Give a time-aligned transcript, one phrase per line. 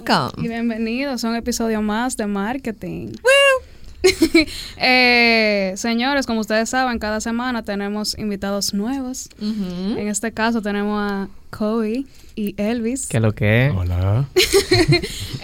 [0.00, 0.44] Welcome.
[0.44, 3.12] Y bienvenidos a un episodio más de marketing.
[4.76, 9.30] eh, señores, como ustedes saben, cada semana tenemos invitados nuevos.
[9.40, 12.04] En este caso tenemos a Kobe
[12.34, 13.06] y Elvis.
[13.08, 13.72] ¿Qué lo que es?
[13.74, 14.28] Hola.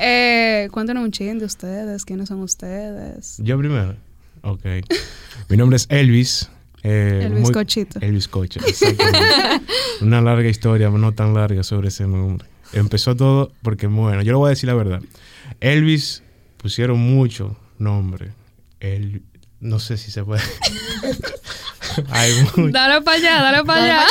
[0.05, 2.05] Eh, cuéntenos un chin de ustedes.
[2.05, 3.37] ¿Quiénes son ustedes?
[3.39, 3.95] Yo primero.
[4.43, 4.65] Ok.
[5.49, 6.51] Mi nombre es Elvis.
[6.83, 8.01] eh, Elvis muy- Cochito.
[8.03, 8.61] Elvis Coche.
[10.03, 12.52] Una larga historia, no tan larga sobre ese nombre.
[12.73, 15.01] Empezó todo porque, bueno, yo le voy a decir la verdad.
[15.61, 16.23] Elvis
[16.57, 18.31] pusieron mucho nombre.
[18.81, 19.23] El,
[19.61, 20.43] no sé si se puede.
[22.11, 22.69] Hay mucho.
[22.71, 24.07] Dale para allá, dale para allá.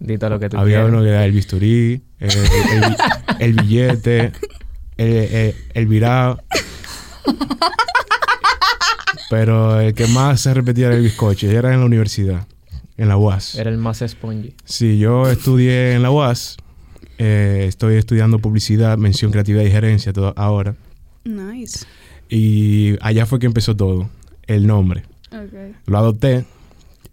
[0.00, 0.88] Dito lo que tú Había quieras.
[0.92, 2.96] uno que era el bisturí, el, el-
[3.38, 4.32] el billete,
[4.96, 6.42] el, el- el virado.
[9.30, 11.48] Pero el que más se repetía era el bizcocho.
[11.48, 12.46] Era en la universidad,
[12.96, 13.54] en la UAS.
[13.54, 14.54] Era el más spongy.
[14.64, 16.56] Sí, yo estudié en la UAS.
[17.18, 20.74] Eh, estoy estudiando publicidad, mención, creatividad y gerencia todo, ahora.
[21.24, 21.86] Nice.
[22.28, 24.08] Y allá fue que empezó todo,
[24.46, 25.04] el nombre.
[25.86, 26.44] Lo adopté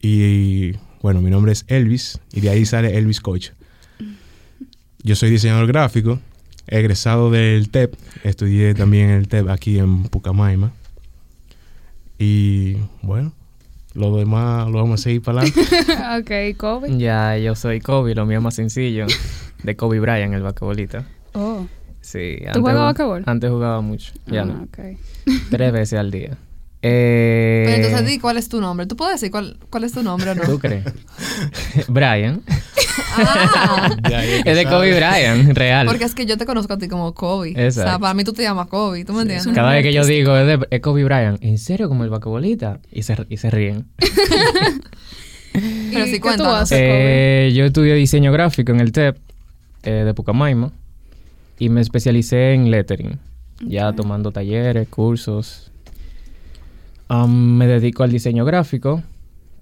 [0.01, 3.49] y bueno, mi nombre es Elvis y de ahí sale Elvis Coach.
[5.03, 6.19] Yo soy diseñador gráfico,
[6.67, 10.71] egresado del TEP, estudié también en el TEP aquí en Pucamaima.
[12.19, 13.33] Y bueno,
[13.93, 16.51] lo demás lo vamos a seguir para adelante.
[16.53, 16.97] ok, Kobe.
[16.97, 19.07] Ya, yo soy Kobe, lo mío es más sencillo.
[19.63, 21.05] De Kobe Bryant, el basquetbolista.
[21.33, 21.65] Oh.
[22.01, 22.37] Sí.
[22.53, 23.23] ¿Tú juegas basquetbol?
[23.27, 24.13] Antes jugaba mucho.
[24.27, 24.63] Ya Ah, no.
[24.63, 24.79] ok.
[25.49, 26.37] Tres veces al día.
[26.83, 28.87] Eh, Pero entonces di cuál es tu nombre.
[28.87, 30.41] ¿Tú puedes decir cuál, cuál es tu nombre o no?
[30.41, 30.83] ¿Tú crees?
[31.87, 32.41] Brian.
[33.15, 33.89] Ah,
[34.45, 34.65] es de.
[34.65, 35.85] Kobe Bryant, real.
[35.85, 37.49] porque es que yo te conozco a ti como Kobe.
[37.55, 37.87] O Exacto.
[37.89, 39.05] sea, para mí tú te llamas Kobe.
[39.05, 39.47] ¿Tú me entiendes?
[39.53, 42.79] Cada vez que yo digo es, de, es Kobe Bryant, ¿en serio como el basquetbolista?
[42.91, 43.85] Y se, y se ríen.
[45.53, 47.47] Pero ¿Y sí, qué tú haces, Kobe?
[47.47, 49.17] Eh, yo estudié diseño gráfico en el TEP
[49.83, 50.71] eh, de Pucamaima
[51.57, 53.19] y me especialicé en lettering,
[53.65, 55.71] ya tomando talleres, cursos.
[57.27, 59.03] Me dedico al diseño gráfico.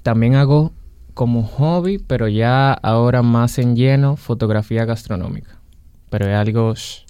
[0.03, 0.71] También hago
[1.13, 5.59] como hobby, pero ya ahora más en lleno, fotografía gastronómica.
[6.09, 6.73] Pero es algo...
[6.73, 7.03] shh,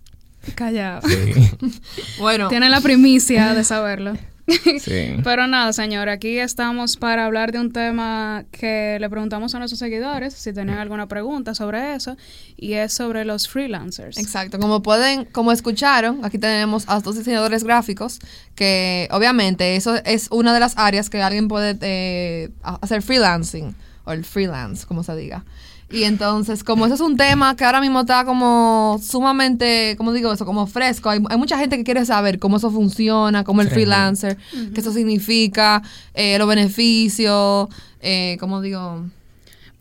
[0.55, 1.07] Callado.
[1.07, 1.51] sí,
[2.19, 4.13] Bueno, Tienen la primicia de saberlo.
[4.79, 5.17] sí.
[5.23, 9.79] Pero nada, señor, aquí estamos para hablar de un tema que le preguntamos a nuestros
[9.79, 12.17] seguidores si tenían alguna pregunta sobre eso,
[12.57, 14.17] y es sobre los freelancers.
[14.17, 18.19] Exacto, como pueden, como escucharon, aquí tenemos a dos diseñadores gráficos
[18.55, 24.11] que obviamente eso es una de las áreas que alguien puede eh, hacer freelancing o
[24.11, 25.45] el freelance, como se diga.
[25.91, 30.31] Y entonces, como eso es un tema que ahora mismo está como sumamente, ¿cómo digo
[30.31, 30.45] eso?
[30.45, 31.09] Como fresco.
[31.09, 34.37] Hay, hay mucha gente que quiere saber cómo eso funciona, cómo el freelancer,
[34.73, 35.81] qué eso significa,
[36.13, 37.69] eh, los beneficios,
[38.01, 39.05] eh, ¿cómo digo?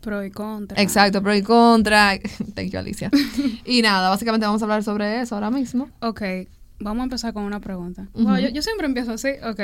[0.01, 0.81] Pro y contra.
[0.81, 2.17] Exacto, pro y contra.
[2.55, 3.11] Thank you, Alicia.
[3.65, 5.89] y nada, básicamente vamos a hablar sobre eso ahora mismo.
[5.99, 6.21] Ok,
[6.79, 8.07] vamos a empezar con una pregunta.
[8.13, 9.29] Wow, yo, yo siempre empiezo así.
[9.43, 9.59] Ok.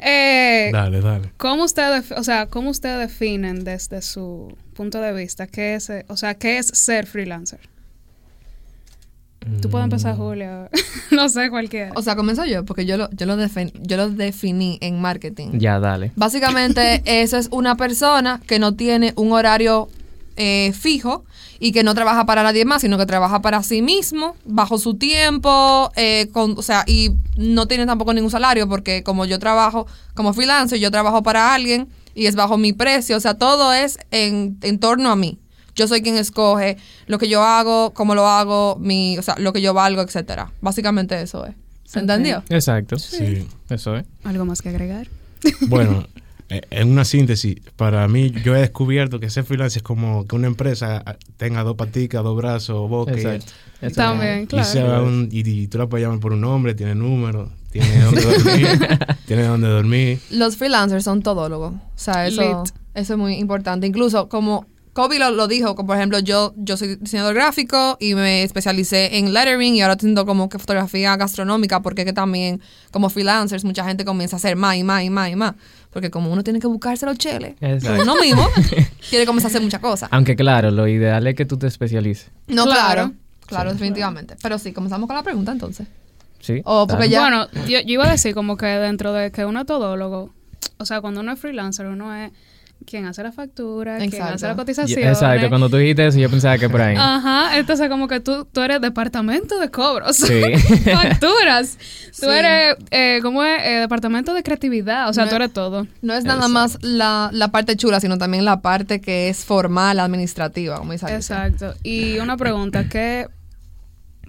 [0.00, 1.30] Eh, Dale, dale.
[1.36, 6.04] ¿Cómo ustedes, o sea, cómo ustedes definen desde su punto de vista qué es, eh,
[6.08, 7.60] o sea, qué es ser freelancer?
[9.60, 9.90] Tú puedes Mm.
[9.92, 10.70] empezar, Julio.
[11.10, 11.92] no sé, cualquiera.
[11.96, 15.58] O sea, comienzo yo, porque yo lo, yo lo, yo lo definí en marketing.
[15.58, 16.12] Ya, dale.
[16.16, 19.88] Básicamente, eso es una persona que no tiene un horario
[20.36, 21.24] eh, fijo
[21.58, 24.94] y que no trabaja para nadie más, sino que trabaja para sí mismo, bajo su
[24.94, 29.86] tiempo, eh, con, o sea, y no tiene tampoco ningún salario, porque como yo trabajo
[30.14, 33.98] como freelancer, yo trabajo para alguien y es bajo mi precio, o sea, todo es
[34.10, 35.38] en, en torno a mí.
[35.74, 39.52] Yo soy quien escoge lo que yo hago, cómo lo hago, mi, o sea, lo
[39.52, 40.52] que yo valgo, etcétera.
[40.60, 41.54] Básicamente eso es.
[41.84, 42.42] ¿Se entendió?
[42.48, 42.98] Exacto.
[42.98, 43.46] Sí.
[43.68, 44.04] Eso es.
[44.24, 45.08] ¿Algo más que agregar?
[45.68, 46.06] Bueno,
[46.48, 50.46] en una síntesis, para mí yo he descubierto que ser freelance es como que una
[50.46, 53.52] empresa ah, tenga dos paticas, dos brazos, boca y- Exacto.
[53.80, 54.68] Eso También, y, claro.
[54.68, 58.22] sea un- y, y tú la puedes llamar por un nombre, tiene número, tiene donde
[58.22, 58.68] dormir,
[59.26, 60.20] tiene donde dormir.
[60.30, 61.74] Los freelancers son todólogos.
[61.74, 62.64] O sea, eso,
[62.94, 63.86] eso es muy importante.
[63.86, 68.14] Incluso como Kobe lo, lo dijo, como por ejemplo, yo, yo soy diseñador gráfico y
[68.14, 72.60] me especialicé en lettering y ahora tengo como que fotografía gastronómica porque es que también
[72.92, 75.54] como freelancers mucha gente comienza a hacer más y más y más y más.
[75.94, 78.02] Porque como uno tiene que buscarse los cheles, Exacto.
[78.02, 78.46] uno mismo
[79.08, 80.08] quiere comenzar a hacer muchas cosas.
[80.12, 82.30] Aunque claro, lo ideal es que tú te especialices.
[82.48, 82.80] No, Claro.
[82.92, 83.12] claro.
[83.46, 84.36] Claro, definitivamente.
[84.42, 85.86] Pero sí, comenzamos con la pregunta entonces.
[86.40, 86.60] Sí.
[86.64, 87.10] O porque Dale.
[87.10, 90.34] ya- Bueno, yo, yo iba a decir como que dentro de que uno es todólogo,
[90.78, 92.32] o sea, cuando uno es freelancer, uno es
[92.84, 94.34] quien hace la factura, quien Exacto.
[94.34, 95.00] hace la cotización.
[95.08, 96.96] Exacto, cuando tú dijiste eso, yo pensaba que por ahí.
[96.98, 100.16] Ajá, entonces como que tú, tú eres departamento de cobros.
[100.16, 100.42] Sí.
[100.84, 101.78] Facturas.
[102.14, 102.32] Tú Sí.
[102.32, 103.60] eres, eh, ¿cómo es?
[103.64, 105.08] Eh, departamento de creatividad.
[105.08, 105.86] O sea, No tú es- eres todo.
[106.00, 109.98] No es nada más la, la parte chula, sino también la parte que es formal,
[109.98, 111.12] administrativa, como dice.
[111.14, 111.74] Exacto.
[111.82, 113.26] Y una pregunta, ¿qué,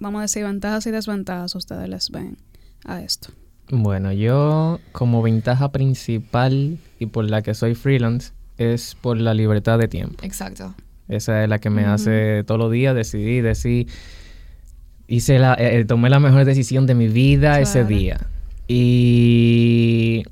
[0.00, 2.36] vamos a decir, ventajas y desventajas ustedes les ven
[2.84, 3.28] a esto?
[3.68, 9.78] Bueno, yo como ventaja principal y por la que soy freelance es por la libertad
[9.78, 10.16] de tiempo.
[10.22, 10.74] Exacto.
[11.08, 13.86] Esa es la que me hace todos los días decidir, decir,
[15.06, 18.18] hice la, eh, tomé la mejor decisión de mi vida ese día.
[18.66, 20.24] Y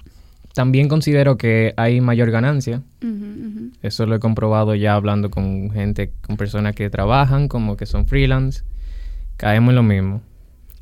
[0.54, 2.82] también considero que hay mayor ganancia.
[3.82, 8.06] Eso lo he comprobado ya hablando con gente, con personas que trabajan, como que son
[8.06, 8.62] freelance.
[9.36, 10.22] Caemos en lo mismo,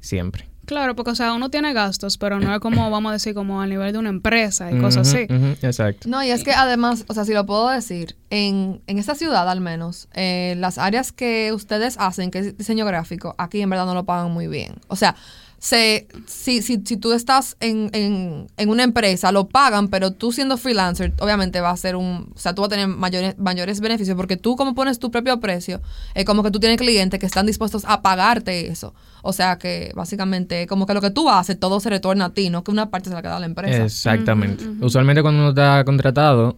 [0.00, 0.51] siempre.
[0.72, 3.60] Claro, porque o sea, uno tiene gastos, pero no es como, vamos a decir, como
[3.60, 5.26] a nivel de una empresa y cosas así.
[5.60, 6.08] exacto.
[6.08, 9.48] No, y es que además, o sea, si lo puedo decir, en, en esta ciudad
[9.50, 13.84] al menos, eh, las áreas que ustedes hacen, que es diseño gráfico, aquí en verdad
[13.84, 14.76] no lo pagan muy bien.
[14.88, 15.14] O sea,
[15.62, 20.32] se, si, si, si tú estás en, en, en una empresa, lo pagan, pero tú
[20.32, 23.78] siendo freelancer, obviamente va a ser un, o sea, tú vas a tener mayores, mayores
[23.78, 25.80] beneficios porque tú como pones tu propio precio,
[26.16, 28.92] es como que tú tienes clientes que están dispuestos a pagarte eso.
[29.22, 32.50] O sea que básicamente como que lo que tú haces, todo se retorna a ti,
[32.50, 33.84] no que una parte se la queda a la empresa.
[33.84, 34.64] Exactamente.
[34.80, 36.56] Usualmente cuando uno está contratado,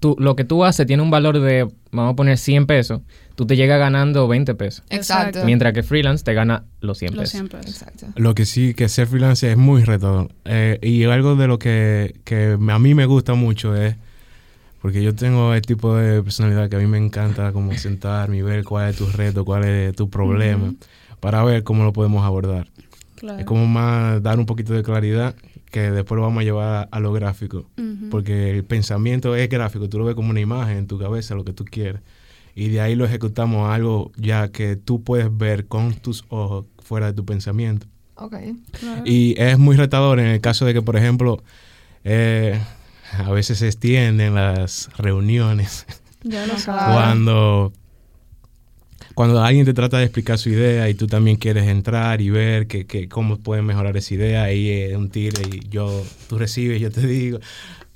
[0.00, 3.02] tú, lo que tú haces tiene un valor de, vamos a poner 100 pesos,
[3.34, 4.84] tú te llegas ganando 20 pesos.
[4.90, 5.44] Exacto.
[5.44, 7.32] Mientras que freelance te gana los 100 Los pesos.
[7.32, 7.66] 100 pesos.
[7.70, 8.06] Exacto.
[8.16, 10.30] Lo que sí, que ser freelancer es muy retador.
[10.44, 13.96] Eh, y algo de lo que, que a mí me gusta mucho es,
[14.80, 18.42] porque yo tengo el tipo de personalidad que a mí me encanta como sentarme y
[18.42, 20.74] ver cuál es tu reto, cuál es tu problema,
[21.20, 22.68] para ver cómo lo podemos abordar.
[23.16, 23.38] Claro.
[23.38, 25.34] Es como más dar un poquito de claridad
[25.70, 27.68] que después lo vamos a llevar a lo gráfico.
[28.10, 31.44] Porque el pensamiento es gráfico, tú lo ves como una imagen en tu cabeza, lo
[31.44, 32.00] que tú quieres.
[32.54, 36.66] Y de ahí lo ejecutamos a algo ya que tú puedes ver con tus ojos
[36.78, 37.86] fuera de tu pensamiento.
[38.16, 38.36] Ok.
[38.78, 39.02] Claro.
[39.04, 41.42] Y es muy retador en el caso de que, por ejemplo,
[42.04, 42.60] eh,
[43.18, 45.86] a veces se extienden las reuniones
[46.22, 46.94] Ya lo sabes.
[46.94, 47.72] cuando,
[49.14, 52.66] cuando alguien te trata de explicar su idea y tú también quieres entrar y ver
[52.66, 56.80] que, que cómo pueden mejorar esa idea, ahí es un tire y yo, tú recibes,
[56.80, 57.40] yo te digo,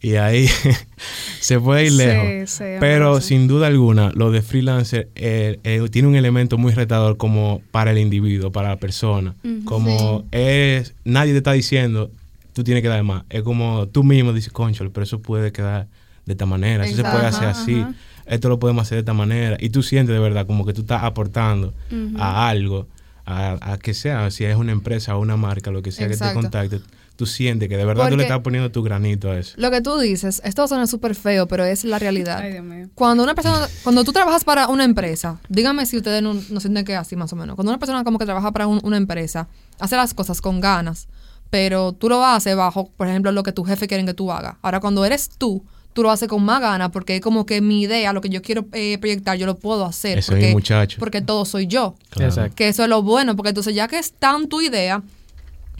[0.00, 0.48] y ahí
[1.40, 2.50] se puede ir lejos.
[2.50, 3.28] sí, Pero sí.
[3.28, 7.90] sin duda alguna, lo de freelancer eh, eh, tiene un elemento muy retador como para
[7.90, 9.34] el individuo, para la persona.
[9.64, 12.10] Como es, nadie te está diciendo,
[12.52, 13.24] tú tienes que dar más.
[13.30, 15.86] Es como tú mismo dices, concho, pero eso puede quedar
[16.26, 17.36] de esta manera, eso se puede Exacto.
[17.36, 17.94] hacer así, Ajá.
[18.26, 19.56] esto lo podemos hacer de esta manera.
[19.60, 21.72] Y tú sientes de verdad como que tú estás aportando
[22.18, 22.86] a algo,
[23.30, 26.14] a, a que sea, si es una empresa o una marca, lo que sea que
[26.16, 26.80] te contacte,
[27.16, 29.54] tú sientes que de verdad tú le estás poniendo tu granito a eso.
[29.58, 32.38] Lo que tú dices, esto suena súper feo, pero es la realidad.
[32.38, 32.88] Ay, Dios mío.
[32.94, 36.84] Cuando una persona, cuando tú trabajas para una empresa, dígame si ustedes no, no sienten
[36.84, 37.54] que es así más o menos.
[37.56, 39.48] Cuando una persona como que trabaja para un- una empresa,
[39.80, 41.08] hace las cosas con ganas,
[41.50, 44.56] pero tú lo haces bajo, por ejemplo, lo que tu jefe quiere que tú hagas.
[44.62, 45.64] Ahora, cuando eres tú,
[45.98, 48.40] tú lo haces con más ganas porque es como que mi idea, lo que yo
[48.40, 50.16] quiero eh, proyectar, yo lo puedo hacer.
[50.18, 50.96] Eso es, porque, muchacho.
[51.00, 51.96] porque todo soy yo.
[52.10, 52.28] Claro.
[52.30, 52.54] Exacto.
[52.54, 55.02] Que eso es lo bueno, porque entonces ya que es tan tu idea,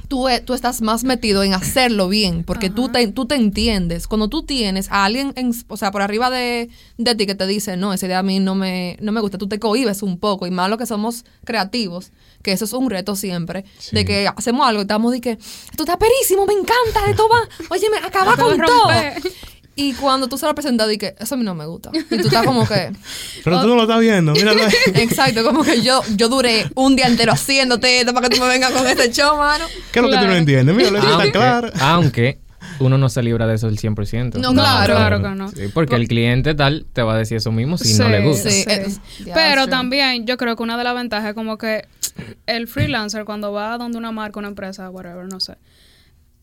[0.08, 4.08] tú, e- tú estás más metido en hacerlo bien, porque tú te, tú te entiendes.
[4.08, 7.46] Cuando tú tienes a alguien, en- o sea, por arriba de, de ti que te
[7.46, 10.18] dice, no, esa idea a mí no me, no me gusta, tú te cohibes un
[10.18, 12.10] poco, y más lo que somos creativos,
[12.42, 13.94] que eso es un reto siempre, Sí.
[13.94, 17.46] de que hacemos algo y estamos de que, esto está perísimo, me encanta, esto va,
[17.70, 18.88] oye, me acaba con todo.
[19.80, 21.90] Y cuando tú se lo presentas, di que eso a mí no me gusta.
[21.94, 22.90] Y tú estás como que...
[23.44, 24.72] Pero tú no lo estás viendo, míralo ahí.
[25.02, 28.48] Exacto, como que yo, yo duré un día entero haciéndote esto para que tú me
[28.48, 29.66] vengas con este show, mano.
[29.92, 30.74] ¿Qué es lo que tú no entiendes?
[30.74, 31.70] Míralo, eso está Aunque, claro.
[31.80, 32.38] aunque
[32.80, 34.34] uno no se libra de eso el 100%.
[34.34, 34.96] No, claro.
[34.96, 35.48] claro que no.
[35.48, 38.50] Sí, porque el cliente tal te va a decir eso mismo si no le gusta.
[38.50, 38.66] Sí, sí.
[38.68, 39.70] es- ya, Pero true.
[39.70, 41.86] también yo creo que una de las ventajas es como que
[42.46, 45.54] el freelancer cuando va a donde una marca, una empresa, whatever, no sé,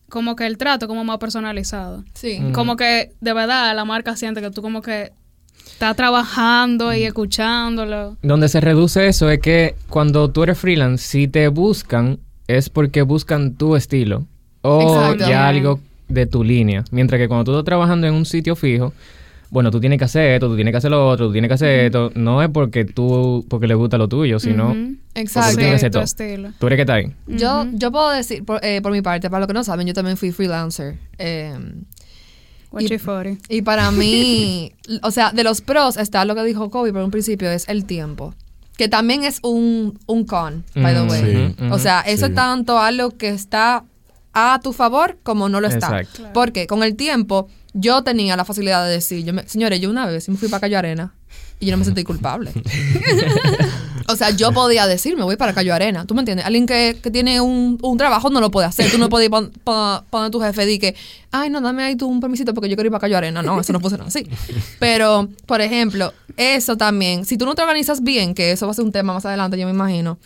[0.08, 2.04] como que el trato como más personalizado.
[2.14, 2.38] Sí.
[2.40, 2.52] Mm.
[2.52, 5.12] Como que de verdad la marca siente que tú como que
[5.66, 8.16] estás trabajando y escuchándolo.
[8.22, 13.02] Donde se reduce eso es que cuando tú eres freelance, si te buscan, es porque
[13.02, 14.26] buscan tu estilo
[14.62, 16.84] o ya algo de tu línea.
[16.90, 18.92] Mientras que cuando tú estás trabajando en un sitio fijo,
[19.50, 21.54] bueno, tú tienes que hacer esto, tú tienes que hacer lo otro, tú tienes que
[21.54, 22.10] hacer esto.
[22.14, 24.74] No es porque tú, porque le gusta lo tuyo, sino.
[25.14, 25.50] Exacto.
[25.50, 26.02] Porque tienes Sí, ese tu top.
[26.04, 26.50] estilo.
[26.58, 27.12] tú eres que está ahí.
[27.26, 29.94] Yo, yo puedo decir, por, eh, por mi parte, para los que no saben, yo
[29.94, 30.98] también fui freelancer.
[31.18, 31.54] eh,
[32.70, 33.38] Guachifori.
[33.48, 34.72] y para mí,
[35.02, 37.84] o sea, de los pros está lo que dijo Kobe por un principio, es el
[37.84, 38.34] tiempo.
[38.76, 41.54] Que también es un, un con, by the Mm, way.
[41.58, 41.64] Sí.
[41.70, 42.32] O sea, eso Sí.
[42.32, 43.84] es tanto algo que está
[44.34, 45.86] a tu favor como no lo está.
[46.00, 46.16] Exacto.
[46.16, 46.32] Claro.
[46.34, 50.06] Porque con el tiempo yo tenía la facilidad de decir, yo me- señores, yo una
[50.06, 51.12] vez me fui para Cayo Arena
[51.60, 52.52] y yo no me sentí culpable.
[54.08, 56.06] o sea, yo podía decir, me voy para Cayo Arena.
[56.06, 56.46] ¿Tú me entiendes?
[56.46, 58.90] Alguien que, que tiene un, un trabajo no lo puede hacer.
[58.90, 60.94] Tú no puedes ir pon- pon- poner a tu jefe y que,
[61.32, 63.42] ay, no, dame ahí tú un permisito porque yo quiero ir para Cayo Arena.
[63.42, 64.26] No, eso no funciona así.
[64.78, 68.74] Pero, por ejemplo, eso también, si tú no te organizas bien, que eso va a
[68.74, 70.18] ser un tema más adelante, yo me imagino,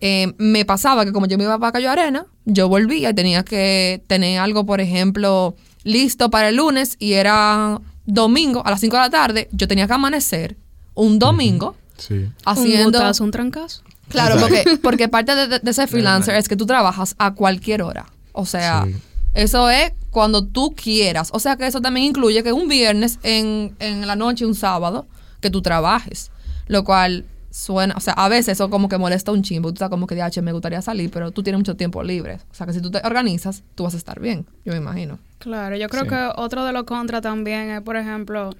[0.00, 3.44] eh, me pasaba que como yo me iba para Cayo Arena, yo volvía y tenía
[3.44, 8.96] que tener algo, por ejemplo, listo para el lunes y era domingo a las 5
[8.96, 10.56] de la tarde, yo tenía que amanecer
[10.94, 12.14] un domingo Sí.
[12.14, 12.98] Un haciendo...
[12.98, 13.82] botazo, un trancazo.
[14.08, 14.54] Claro, Exacto.
[14.64, 18.06] porque, porque parte de, de- ser freelancer es que tú trabajas a cualquier hora.
[18.32, 18.94] O sea, Sí.
[19.34, 21.30] eso es cuando tú quieras.
[21.32, 25.06] O sea que eso también incluye que un viernes en, en la noche, un sábado,
[25.40, 26.30] que tú trabajes.
[26.68, 27.24] Lo cual
[27.58, 29.70] suena, o sea, a veces eso como que molesta un chimbo.
[29.70, 32.38] Tú estás como que, DH, me gustaría salir, pero tú tienes mucho tiempo libre.
[32.50, 35.18] O sea que si tú te organizas, tú vas a estar bien, yo me imagino.
[35.38, 36.08] Claro, yo creo Sí.
[36.10, 38.50] que otro de los contras también es, por ejemplo,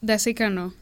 [0.00, 0.72] decir que no.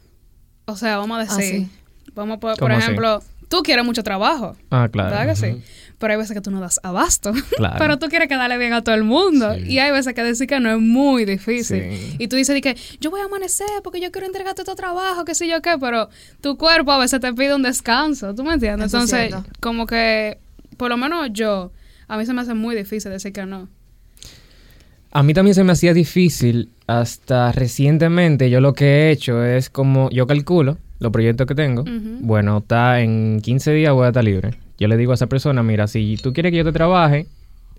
[0.66, 1.70] O sea, vamos a Ah, decir, sí.
[2.14, 4.56] vamos a, por, por ejemplo, tú quieres mucho trabajo.
[4.70, 5.10] Ah, claro.
[5.10, 5.62] ¿Verdad que sí?
[5.98, 7.32] Pero hay veces que tú no das abasto.
[7.56, 7.76] Claro.
[7.78, 9.52] Pero tú quieres quedarle bien a todo el mundo.
[9.54, 9.72] Sí.
[9.72, 11.82] Y hay veces que decir que no es muy difícil.
[11.90, 12.16] Sí.
[12.18, 15.24] Y tú dices de que yo voy a amanecer porque yo quiero entregarte tu trabajo,
[15.24, 16.08] que sé yo qué, pero
[16.40, 18.34] tu cuerpo a veces te pide un descanso.
[18.34, 18.88] ¿Tú me entiendes?
[18.88, 20.38] Eso Entonces, como que,
[20.76, 21.72] por lo menos yo,
[22.06, 23.68] a mí se me hace muy difícil decir que no.
[25.10, 28.50] A mí también se me hacía difícil hasta recientemente.
[28.50, 31.84] Yo lo que he hecho es como yo calculo los proyectos que tengo.
[32.20, 34.67] Bueno, está en 15 días voy a estar libre.
[34.78, 37.26] Yo le digo a esa persona, mira, si tú quieres que yo te trabaje,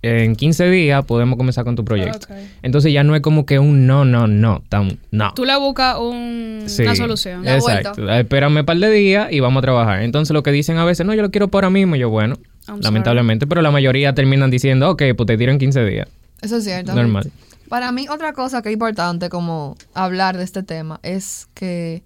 [0.02, 2.28] en 15 días podemos comenzar con tu proyecto.
[2.62, 5.34] Entonces ya no es como que un no, no, no, tan, no.
[5.34, 7.44] Tú le buscas un- Sí, una solución.
[7.44, 7.94] La Exacto.
[7.96, 8.20] vuelta.
[8.20, 10.02] Espérame un par de días y vamos a trabajar.
[10.04, 11.96] Entonces lo que dicen a veces, no, yo lo quiero por ahora mismo.
[11.96, 12.36] Y yo, bueno,
[12.68, 16.08] I'm lamentablemente, pero la mayoría terminan diciendo, ok, pues te tiro en 15 días.
[16.42, 16.94] Eso es cierto.
[16.94, 17.30] Normal.
[17.68, 22.04] Para mí, otra cosa que es importante como hablar de este tema es que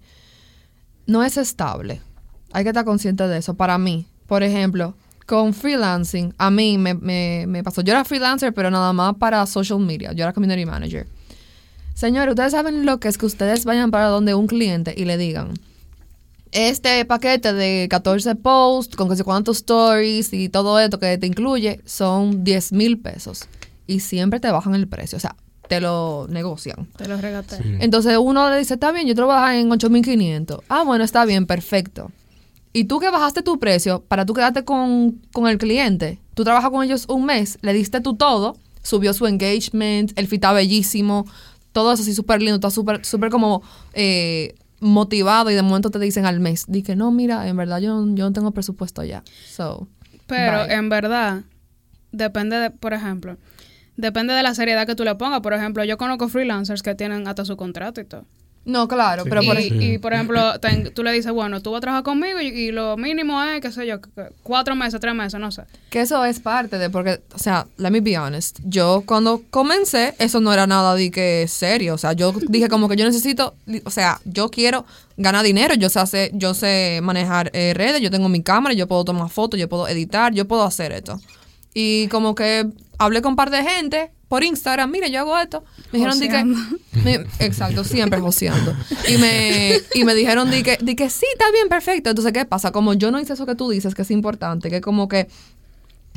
[1.06, 2.00] no es estable.
[2.52, 3.54] Hay que estar consciente de eso.
[3.54, 4.94] Para mí, por ejemplo,
[5.26, 7.80] con freelancing, a mí me, me- me pasó.
[7.82, 10.12] Yo era freelancer, pero nada más para social media.
[10.12, 11.06] Yo era community manager.
[11.94, 15.16] Señores, ustedes saben lo que es que ustedes vayan para donde un cliente y le
[15.16, 15.54] digan,
[16.52, 21.26] este paquete de 14 posts con que sé cuántos stories y todo esto que te
[21.26, 23.44] incluye son 10 mil pesos.
[23.86, 25.36] Y siempre te bajan el precio, o sea,
[25.68, 26.86] te lo negocian.
[26.96, 27.56] Te lo regaté.
[27.56, 27.76] Sí.
[27.80, 30.60] Entonces uno le dice, está bien, yo te lo voy a bajar en 8500.
[30.68, 32.10] Ah, bueno, está bien, perfecto.
[32.76, 36.70] Y tú que bajaste tu precio para tú quedarte con, con el cliente, tú trabajas
[36.70, 41.24] con ellos un mes, le diste tú todo, subió su engagement, el fit está bellísimo,
[41.72, 43.62] todo eso así súper lindo, está súper súper como
[43.92, 47.78] eh, motivado y de momento te dicen al mes, di que no, mira, en verdad
[47.78, 49.22] yo, yo no tengo presupuesto ya.
[49.48, 49.86] So,
[50.26, 50.74] Pero bye.
[50.74, 51.42] en verdad,
[52.10, 53.36] depende de, por ejemplo,
[53.96, 55.42] depende de la seriedad que tú le pongas.
[55.42, 58.24] Por ejemplo, yo conozco freelancers que tienen hasta su contrato y todo.
[58.66, 59.28] No, claro, Sí.
[59.28, 59.86] pero por y, ejemplo...
[59.86, 62.72] y, por ejemplo, ten- tú le dices, bueno, tú vas a trabajar conmigo y, y
[62.72, 63.96] lo mínimo es, qué sé yo,
[64.42, 65.64] cuatro meses, tres meses, no sé.
[65.90, 70.14] Que eso es parte de, porque, o sea, let me be honest, yo cuando comencé,
[70.18, 73.54] eso no era nada de que serio, o sea, yo dije como que yo necesito,
[73.84, 74.86] o sea, yo quiero
[75.18, 78.88] ganar dinero, yo sé hacer, yo sé manejar eh, redes, yo tengo mi cámara, yo
[78.88, 81.20] puedo tomar fotos, yo puedo editar, yo puedo hacer esto.
[81.74, 82.66] Y como que
[82.98, 85.64] hablé con un par de gente por Instagram, mire, yo hago esto.
[85.92, 87.00] Me dijeron que...
[87.00, 88.74] Me- exacto, siempre joseando.
[89.08, 92.10] Y me, y me dijeron de que, de que sí, está bien, perfecto.
[92.10, 92.72] Entonces, ¿qué pasa?
[92.72, 95.28] Como yo no hice eso que tú dices, que es importante, que como que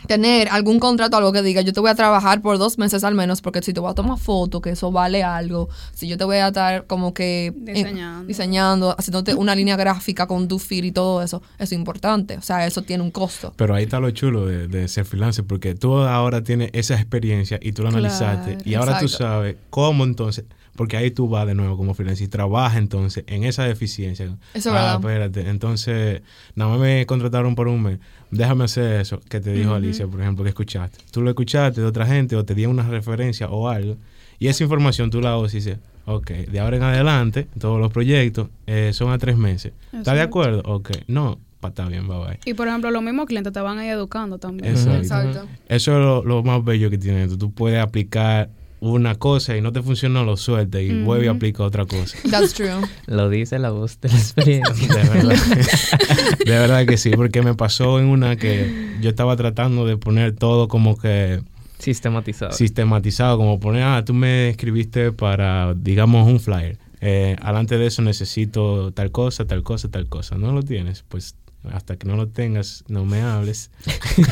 [0.07, 3.13] tener algún contrato, algo que diga, yo te voy a trabajar por dos meses al
[3.15, 6.23] menos, porque si te voy a tomar foto, que eso vale algo, si yo te
[6.23, 8.25] voy a estar como que en- Diseñando.
[8.27, 12.37] diseñando, haciéndote una línea gráfica con tu feed y todo eso, eso es importante.
[12.37, 13.53] O sea, eso tiene un costo.
[13.57, 17.59] Pero ahí está lo chulo de, de ser freelancer, porque tú ahora tienes esa experiencia
[17.61, 18.55] y tú la analizaste.
[18.57, 18.61] Claro.
[18.69, 19.23] y ahora tú Exacto.
[19.25, 20.45] sabes cómo entonces,
[20.75, 24.25] porque ahí tú vas de nuevo como freelancer y trabajas entonces en esa deficiencia.
[24.25, 24.95] Eso es ah, verdad.
[24.99, 26.21] espérate, entonces
[26.55, 27.99] nada más me contrataron por un mes.
[28.31, 30.97] Déjame hacer eso que te dijo Alicia, por ejemplo, que escuchaste.
[31.11, 33.95] Tú lo escuchaste de otra gente o te dieron una referencia o algo.
[34.39, 37.91] Y esa información tú la usas y dices, ok, de ahora en adelante, todos los
[37.91, 39.73] proyectos eh, son a tres meses.
[39.93, 40.61] ¿Estás de acuerdo?
[40.65, 42.39] Ok, no, está bien, bye bye.
[42.45, 44.71] Y por ejemplo, los mismos clientes te van a ir educando también.
[44.71, 44.99] Exacto.
[44.99, 45.47] Exacto.
[45.67, 47.37] Eso es lo, lo más bello que tiene esto.
[47.37, 51.63] Tú puedes aplicar una cosa y no te funcionó, lo sueltas y vuelve y aplica
[51.63, 52.17] otra cosa.
[52.29, 52.69] That's true.
[53.07, 54.87] Lo dice la voz de la experiencia.
[54.95, 55.35] De verdad.
[56.45, 60.33] de verdad que sí, porque me pasó en una que yo estaba tratando de poner
[60.33, 61.41] todo como que
[61.79, 62.51] Sistematizado.
[62.53, 66.77] sistematizado, como poner, ah, tú me escribiste para, digamos, un flyer.
[67.01, 70.37] Eh, alante de eso necesito tal cosa, tal cosa, tal cosa.
[70.37, 71.03] ¿No lo tienes?
[71.07, 71.35] Pues
[71.73, 73.71] hasta que no lo tengas, no me hables.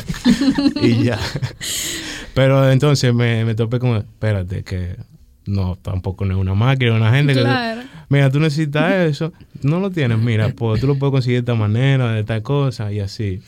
[0.82, 1.18] y ya.
[2.34, 4.96] Pero entonces me, me topé con, espérate, que
[5.46, 7.40] no, tampoco no es una máquina, una gente que...
[7.40, 7.82] Claro.
[8.08, 11.54] Mira, tú necesitas eso, no lo tienes, mira, pues tú lo puedes conseguir de esta
[11.54, 13.40] manera, de tal cosa y así.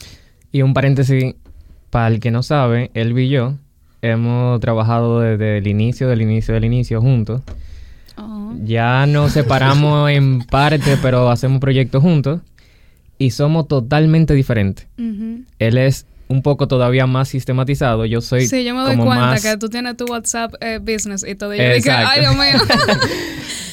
[0.53, 1.35] Y un paréntesis,
[1.91, 3.55] para el que no sabe, él y yo
[4.03, 7.43] hemos trabajado desde el inicio, del inicio, del inicio juntos.
[8.17, 8.39] Ajá.
[8.65, 12.41] Ya nos separamos en parte, pero hacemos proyectos juntos.
[13.19, 14.87] Y somos totalmente diferentes.
[15.59, 18.05] Él es un poco todavía más sistematizado.
[18.05, 20.79] Yo soy Sí, yo me doy como cuenta más, que tú tienes tu WhatsApp eh,
[20.79, 21.55] business y todo.
[21.55, 22.53] Y yo dije, ay, Dios mío.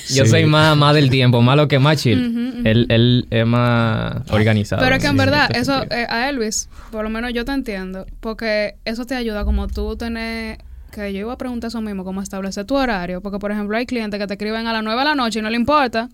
[0.09, 0.29] yo Sí.
[0.31, 2.61] soy más, más del tiempo, más lo que más chill.
[2.63, 4.81] Él, él es más organizado.
[4.81, 7.43] Pero es que en Sí, verdad, ese eso eh, a Elvis, por lo menos yo
[7.45, 10.59] te entiendo, porque eso te ayuda como tú tener,
[10.91, 13.85] que yo iba a preguntar eso mismo, cómo establecer tu horario, porque por ejemplo hay
[13.85, 16.09] clientes que te escriben a las 9 de la noche y no le importa,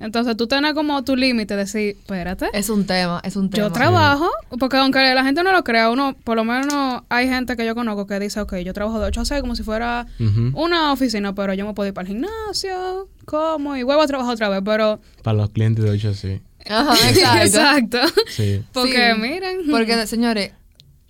[0.00, 3.66] entonces tú tienes como tu límite de decir, espérate, Es un tema, es un tema.
[3.68, 7.56] yo trabajo, porque aunque la gente no lo crea, uno, por lo menos hay gente
[7.56, 10.06] que yo conozco que dice, ok, yo trabajo de 8 a 6 como si fuera
[10.54, 14.34] una oficina, pero yo me puedo ir para el gimnasio, como, y vuelvo a trabajar
[14.34, 15.00] otra vez, pero...
[15.22, 16.40] Para los clientes de 8 sí.
[16.68, 17.98] Ajá, exacto.
[17.98, 17.98] Exacto.
[18.28, 18.62] Sí.
[18.72, 19.20] Porque Sí.
[19.20, 19.70] miren.
[19.70, 20.52] Porque, señores,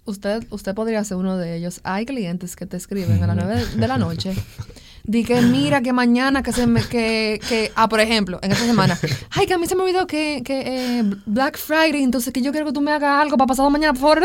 [0.04, 1.80] usted, usted podría ser uno de ellos.
[1.84, 4.34] Hay clientes que te escriben a las 9 de la noche.
[5.06, 8.64] Di que mira que mañana que se me que, que ah por ejemplo en esta
[8.64, 8.98] semana
[9.32, 10.62] ay que a mí se me olvidó que, que
[11.00, 13.92] eh, Black Friday entonces que yo quiero que tú me hagas algo para pasado mañana
[13.92, 14.22] por favor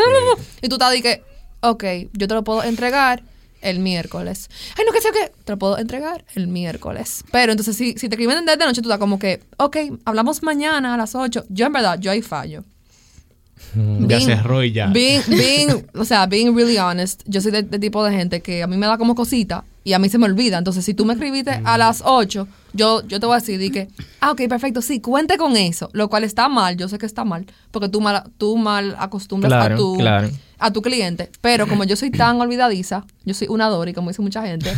[0.61, 1.21] y tú estás di que
[1.59, 1.83] ok
[2.13, 3.23] yo te lo puedo entregar
[3.61, 7.25] el miércoles ay no que sé que te lo puedo entregar el miércoles.
[7.29, 10.93] Pero entonces si, si te escriben desde noche tú estás como que ok hablamos mañana
[10.93, 12.63] a las 8 yo en verdad yo ahí fallo.
[13.75, 14.87] Ya Being- cerró y ya.
[14.87, 18.63] Being, being, o sea, being really honest, yo soy de, de tipo de gente que
[18.63, 20.57] a mí me da como cosita y a mí se me olvida.
[20.57, 23.71] Entonces, si tú me escribiste a las 8, yo, yo te voy a decir di
[23.71, 23.87] que,
[24.21, 25.89] ah, ok, perfecto, sí, cuente con eso.
[25.93, 29.51] Lo cual está mal, yo sé que está mal, porque tú mal, tú mal acostumbras
[29.51, 30.29] Claro, a, tu, claro.
[30.59, 31.31] a tu cliente.
[31.41, 34.71] Pero como yo soy tan olvidadiza, yo soy una Dori, como dice mucha gente,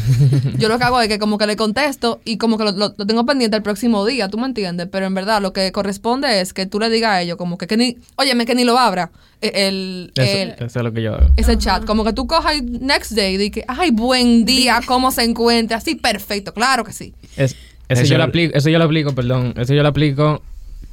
[0.57, 2.93] yo lo que hago es que como que le contesto y como que lo, lo-
[2.97, 4.87] lo tengo pendiente el próximo día, ¿tú me entiendes?
[4.91, 7.67] Pero en verdad lo que corresponde es que tú le digas a ellos como que,
[7.67, 9.11] que ni, óyeme, que ni lo abra.
[9.41, 11.31] El, Eso, el- eso es lo que yo hago.
[11.35, 15.09] ese chat, como que tú cojas next day y di que, ay, buen día, cómo
[15.11, 17.13] se encuentra, así, perfecto, claro que sí.
[17.37, 17.55] Es-
[17.89, 19.53] eso, Eso- yo lo aplico, eso yo lo aplico, perdón.
[19.57, 20.41] Eso yo lo aplico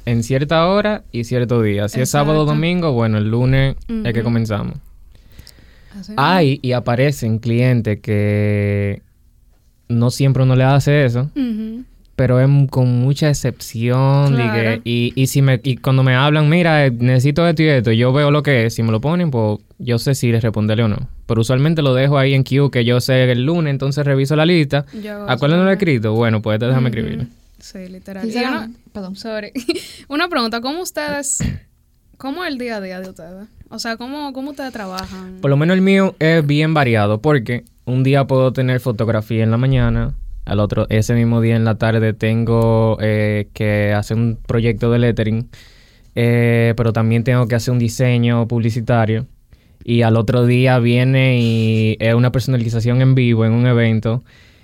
[0.05, 1.87] en cierta hora y cierto día.
[1.89, 4.73] Si es sábado o domingo, bueno, el lunes es que comenzamos.
[5.99, 6.13] Así.
[6.17, 9.01] Hay y aparecen clientes que
[9.87, 11.29] no siempre uno le hace eso.
[12.19, 14.31] Pero es con mucha excepción.
[14.35, 14.81] que- Claro.
[14.83, 18.11] y, y si me, y cuando me hablan, mira, eh, necesito esto y esto, yo
[18.11, 20.87] veo lo que es, si me lo ponen, pues yo sé si les responderle o
[20.89, 20.97] no.
[21.27, 24.45] Pero usualmente lo dejo ahí en queue, que yo sé el lunes, entonces reviso la
[24.45, 24.85] lista.
[25.01, 26.13] Yo ¿A cuál no lo he escrito?
[26.13, 26.97] Bueno, pues déjame Ujú.
[26.97, 27.25] escribirlo.
[27.59, 28.27] Sí, literal.
[28.27, 29.15] Una, perdón.
[29.15, 29.53] sorry.
[30.09, 31.41] una pregunta, ¿cómo ustedes,
[32.17, 33.47] cómo es el día a día de ustedes?
[33.69, 35.37] O sea, ¿cómo, cómo ustedes trabajan?
[35.39, 39.51] Por lo menos el mío es bien variado porque un día puedo tener fotografía en
[39.51, 40.15] la mañana,
[40.49, 44.99] al otro, ese mismo día en la tarde tengo eh, que hacer un proyecto de
[44.99, 45.47] lettering,
[46.15, 49.27] eh, pero también tengo que hacer un diseño publicitario
[49.83, 54.23] y al otro día viene y es una personalización en vivo en un evento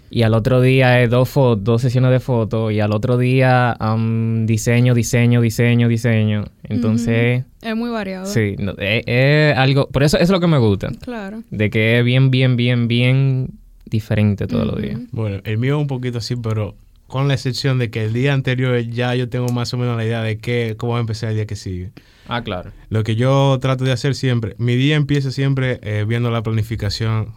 [0.09, 4.45] y al otro día es dos dos sesiones de fotos y al otro día am,
[4.45, 6.45] diseño, diseño, diseño, diseño.
[6.63, 8.25] Entonces, Es muy variado.
[8.25, 11.43] Sí, es algo, por eso, eso es lo que me gusta, Claro.
[11.49, 13.49] de que es bien, bien, bien, bien
[13.85, 14.99] diferente todos los días.
[15.11, 16.75] Bueno, el mío es un poquito así, pero
[17.07, 20.05] con la excepción de que el día anterior ya yo tengo más o menos la
[20.05, 21.91] idea de qué, cómo va a empezar el día que sigue.
[22.27, 22.71] Ah, claro.
[22.89, 27.33] Lo que yo trato de hacer siempre, mi día empieza siempre eh, viendo la planificación.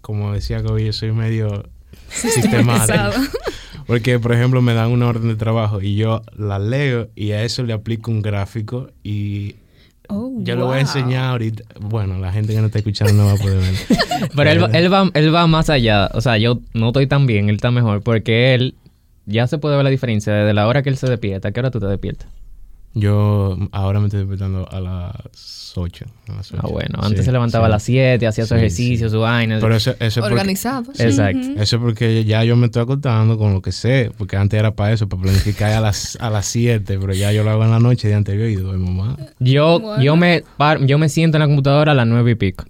[0.00, 1.68] Como decía Kobe, yo soy medio
[2.08, 3.10] sistemático.
[3.86, 7.42] Porque, por ejemplo, me dan una orden de trabajo y yo la leo y a
[7.42, 9.56] eso le aplico un gráfico y
[10.10, 11.64] Oh, yo lo voy a enseñar ahorita.
[11.80, 13.74] Bueno, la gente que no está escuchando no va a poder ver.
[14.36, 17.48] Pero él, él, va, él va más allá, o sea, yo no estoy tan bien,
[17.48, 18.74] él está mejor, porque él
[19.26, 21.60] ya se puede ver la diferencia desde la hora que él se despierta, ¿a qué
[21.60, 22.28] hora tú te despiertas?
[22.92, 26.04] Yo ahora me estoy despertando a las 8.
[26.28, 26.72] A las Ah, ocho.
[26.72, 27.68] bueno, Sí, antes se levantaba sí.
[27.68, 29.12] a las 7, hacía su Sí, ejercicio, sí.
[29.12, 29.58] su vaina.
[29.60, 30.90] Pero eso, eso es porque, Organizado.
[30.98, 31.48] Exacto.
[31.56, 34.10] eso es porque ya yo me estoy acostando con lo que sé.
[34.18, 36.98] Porque antes era para eso, para planificar a las, a las 7.
[37.00, 39.16] Pero ya yo lo hago en la noche de anterior y duermo más.
[39.38, 40.02] Yo, Bueno.
[40.02, 42.64] yo, me, par- yo me siento en la computadora a las 9 y pico.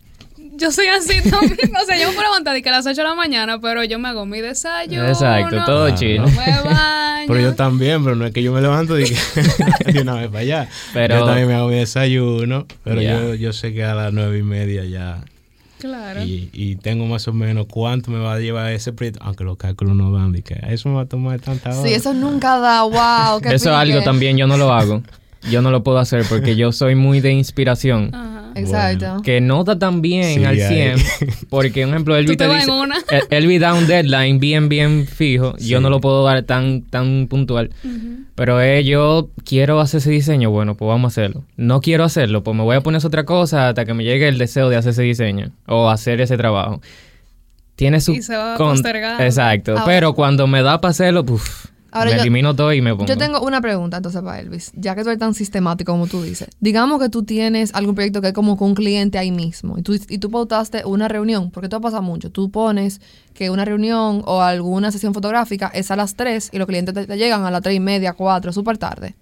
[0.61, 1.59] Yo soy así también.
[1.83, 3.83] O sea, yo me puedo levantar de que a las 8 de la mañana, pero
[3.85, 5.09] yo me hago mi desayuno.
[5.09, 6.27] Exacto, todo Ah, no.
[6.27, 7.25] Me baño.
[7.27, 9.17] Pero yo también, pero no es que yo me levanto y que
[9.93, 10.69] de una vez para allá.
[10.93, 14.39] Pero- yo también me hago mi desayuno, pero yo, yo sé que a las nueve
[14.39, 15.25] y media ya.
[15.79, 16.23] Claro.
[16.23, 19.57] Y, y tengo más o menos cuánto me va a llevar ese proyecto, aunque los
[19.57, 21.89] cálculos no dan, de que eso me va a tomar tanta hora.
[21.89, 23.41] Sí, eso nunca da, wow.
[23.41, 25.03] qué Eso es algo también yo no lo hago.
[25.51, 28.11] Yo no lo puedo hacer porque yo soy muy de inspiración.
[28.15, 28.30] Ajá.
[28.55, 29.23] Exacto.
[29.23, 30.95] Que no está tan bien Sí, al ahí.
[31.19, 31.47] 100.
[31.49, 32.71] Porque, por ejemplo, Elvi Tú te te vas dice...
[32.71, 32.97] en una.
[33.11, 35.57] El- Elvi da un deadline bien, bien fijo.
[35.59, 37.71] Yo no lo puedo dar tan, tan puntual.
[38.35, 40.51] Pero eh, yo quiero hacer ese diseño.
[40.51, 41.45] Bueno, pues vamos a hacerlo.
[41.57, 42.43] No quiero hacerlo.
[42.43, 44.91] Pues me voy a poner otra cosa hasta que me llegue el deseo de hacer
[44.93, 45.51] ese diseño.
[45.67, 46.81] O hacer ese trabajo.
[47.77, 48.13] Tiene su...
[48.13, 48.57] Y se va.
[49.21, 49.73] Exacto.
[49.73, 52.93] Ahora- Pero cuando me da para hacerlo, puf, Ahora me yo- elimino todo y me
[52.95, 53.07] pongo.
[53.07, 56.23] Yo tengo una pregunta entonces para Elvis, ya que tú eres tan sistemático como tú
[56.23, 56.49] dices.
[56.61, 59.83] Digamos que tú tienes algún proyecto que es como con un cliente ahí mismo y
[59.83, 62.31] tú, y tú pautaste una reunión, porque esto pasa mucho.
[62.31, 63.01] Tú pones
[63.35, 67.07] que una reunión o alguna sesión fotográfica es a las 3 y los clientes te,
[67.07, 69.15] te llegan a las 3 y media, 4, súper tarde.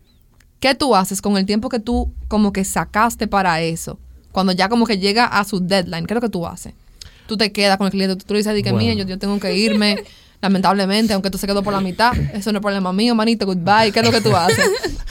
[0.61, 3.99] ¿Qué tú haces con el tiempo que tú como que sacaste para eso?
[4.33, 6.75] Cuando ya como que llega a su deadline, ¿qué es lo que tú haces?
[7.27, 8.85] Tú te quedas con el cliente, tú le dices, di que Bueno.
[8.87, 9.97] mía, yo, yo tengo que irme,
[10.41, 12.17] lamentablemente, aunque tú se quedó por la mitad.
[12.35, 13.93] Eso no es problema mío, manito, goodbye.
[13.93, 14.69] ¿Qué es lo que tú haces?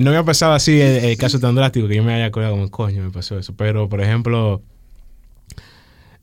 [0.00, 2.54] No me ha pasado así el, el caso tan drástico que yo me haya acordado
[2.54, 3.54] como coño me pasó eso.
[3.54, 4.62] Pero, por ejemplo,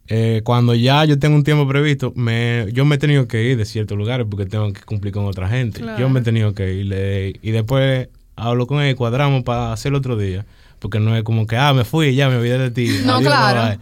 [0.08, 3.58] eh, cuando ya yo tengo un tiempo previsto, me, yo me he tenido que ir
[3.58, 5.82] de ciertos lugares porque tengo que cumplir con otra gente.
[5.82, 6.00] Claro.
[6.00, 10.00] Yo me he tenido que ir eh, y después hablo con él, cuadramos para hacerlo
[10.00, 10.48] otro día.
[10.80, 12.90] Porque no es como que, ah, me fui y ya me olvidé de ti.
[13.06, 13.70] No, Adiós, claro.
[13.70, 13.80] bye.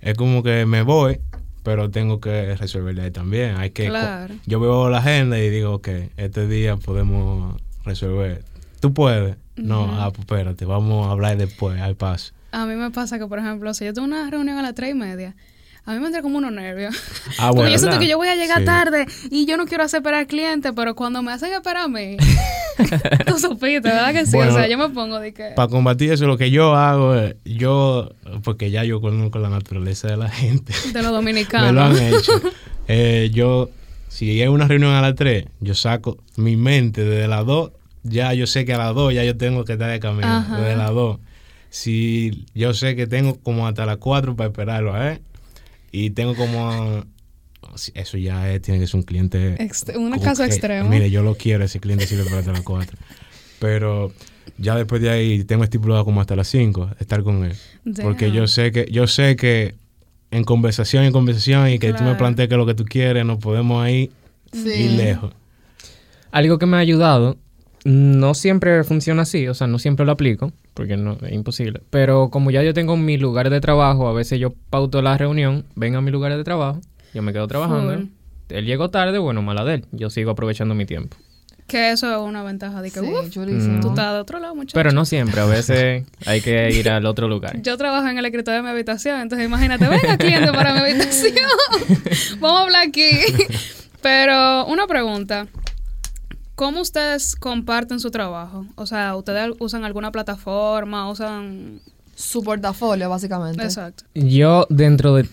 [0.00, 1.20] Es como que me voy,
[1.62, 3.56] pero tengo que resolverle a él también.
[3.56, 4.34] Hay que, Claro.
[4.46, 8.44] yo veo la agenda y digo, ok, este día podemos resolver.
[8.80, 9.36] ¿Tú puedes?
[9.56, 12.32] No, ah, pues espérate, vamos a hablar después, al paso.
[12.52, 14.90] A mí me pasa que, por ejemplo, si yo tengo una reunión a las tres
[14.90, 15.36] y media,
[15.86, 16.94] a mí me entra como unos nervios.
[17.38, 18.64] Ah, Porque yo siento que yo voy a llegar Sí.
[18.64, 21.88] tarde y yo no quiero hacer esperar al cliente, pero cuando me hacen esperar a
[21.88, 22.16] mí,
[23.26, 24.32] tú supiste, ¿verdad que sí?
[24.36, 25.50] Bueno, o sea, yo me pongo de que...
[25.56, 28.10] Para combatir eso, lo que yo hago, es- yo,
[28.44, 32.00] porque ya yo conozco la naturaleza de la gente, De los me lo han dominicanos.
[32.00, 32.32] hecho.
[32.88, 33.70] Eh, yo,
[34.08, 37.70] si hay una reunión a las 3, yo saco mi mente desde las 2,
[38.02, 40.58] ya yo sé que a las 2 ya yo tengo que estar de camino, Ajá.
[40.60, 41.18] desde las 2.
[41.68, 45.20] Si yo sé que tengo como hasta las 4 para esperarlo, ¿eh?
[45.92, 47.04] Y tengo como...
[47.94, 49.56] Eso ya es- tiene que ser un cliente...
[49.58, 50.88] Ext- un caso que, extremo.
[50.88, 52.96] Mire, yo lo quiero, ese cliente sirve para hasta las 4.
[53.58, 54.12] Pero
[54.58, 57.52] ya después de ahí tengo estipulado como hasta las 5 estar con él.
[58.02, 59.74] Porque yo sé que yo sé que
[60.30, 62.18] en conversación en conversación y que tú me Claro.
[62.18, 64.10] plantees que es lo que tú quieres, nos podemos ahí
[64.52, 64.68] Sí.
[64.70, 65.32] ir lejos.
[66.32, 67.36] Algo que me ha ayudado,
[67.84, 71.82] no siempre funciona así, o sea, no siempre lo aplico, porque no es imposible.
[71.90, 75.64] Pero como ya yo tengo mi lugar de trabajo, a veces yo pauto la reunión,
[75.74, 76.80] ven a mi lugar de trabajo,
[77.14, 77.94] yo me quedo trabajando.
[77.94, 78.06] Full.
[78.50, 79.84] Él llegó tarde, bueno, mala de él.
[79.92, 81.16] Yo sigo aprovechando mi tiempo.
[81.66, 83.30] Que eso es una ventaja de que, Sí, uf,
[83.80, 84.74] tú estás de otro lado, muchacho.
[84.74, 87.62] Pero no siempre, a veces hay que ir al otro lugar.
[87.62, 91.34] Yo trabajo en el escritorio de mi habitación, entonces imagínate, venga cliente para mi habitación.
[92.40, 93.10] Vamos a hablar aquí.
[94.02, 95.46] Pero una pregunta.
[96.60, 98.66] ¿Cómo ustedes comparten su trabajo?
[98.74, 101.10] O sea, ¿ustedes usan alguna plataforma?
[101.10, 101.80] ¿Usan...?
[102.14, 103.64] Su portafolio, básicamente.
[103.64, 104.04] Exacto.
[104.14, 105.26] Yo dentro de...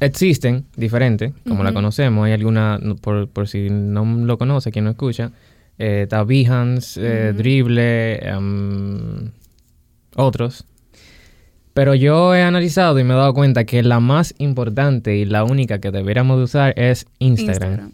[0.00, 2.24] Existen diferentes, como la conocemos.
[2.24, 5.30] Hay alguna, por, por si no lo conoce, quien no escucha.
[5.76, 7.38] Eh, está Behance, eh, Ujú.
[7.42, 9.30] Dribbble, em,
[10.16, 10.64] otros.
[11.74, 15.44] Pero yo he analizado y me he dado cuenta que la más importante y la
[15.44, 17.72] única que deberíamos de usar es Instagram.
[17.72, 17.92] Instagram.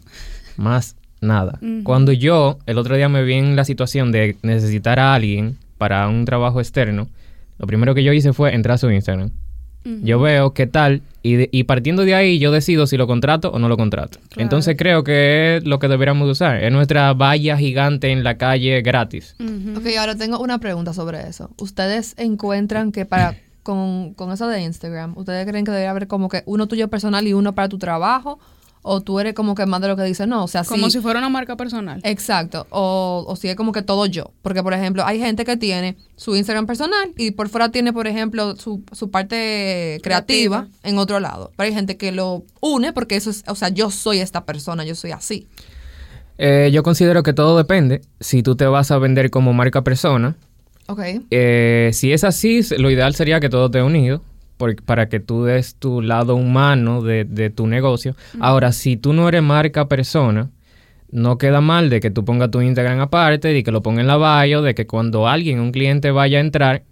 [0.55, 1.59] Más nada.
[1.83, 6.07] Cuando yo el otro día me vi en la situación de necesitar a alguien para
[6.07, 7.07] un trabajo externo,
[7.59, 9.29] lo primero que yo hice fue entrar a su Instagram.
[10.03, 13.49] Yo veo qué tal y, de- y partiendo de ahí yo decido si lo contrato
[13.51, 14.19] o no lo contrato.
[14.29, 14.43] Claro.
[14.43, 16.63] Entonces creo que es lo que deberíamos de usar.
[16.63, 19.35] Es nuestra valla gigante en la calle gratis.
[19.39, 19.79] Ujú.
[19.79, 21.49] Ok, ahora tengo una pregunta sobre eso.
[21.57, 26.29] ¿Ustedes encuentran que para con, con eso de Instagram, ¿ustedes creen que debería haber como
[26.29, 28.39] que uno tuyo personal y uno para tu trabajo?
[28.83, 30.43] ¿O tú eres como que más de lo que dice no?
[30.43, 31.99] O sea, Como sí, si fuera una marca personal.
[32.03, 32.65] Exacto.
[32.71, 34.31] O, o si es como que todo yo.
[34.41, 38.07] Porque, por ejemplo, hay gente que tiene su Instagram personal y por fuera tiene, por
[38.07, 40.67] ejemplo, su, su parte creativa, Creativa.
[40.83, 41.51] en otro lado.
[41.55, 44.83] Pero hay gente que lo une porque eso es, o sea, yo soy esta persona,
[44.83, 45.47] yo soy así.
[46.37, 48.01] Eh, yo considero que todo depende.
[48.19, 50.35] Si tú te vas a vender como marca persona,
[50.87, 50.99] Ok.
[51.29, 54.21] Eh, si es así, lo ideal sería que todo esté unido
[54.61, 58.15] por- para que tú des tu lado humano de, de tu negocio.
[58.39, 60.49] Ahora, si tú no eres marca persona,
[61.11, 64.07] no queda mal de que tú pongas tu Instagram aparte, de que lo ponga en
[64.07, 66.83] la bio, de que cuando alguien, un cliente vaya a entrar,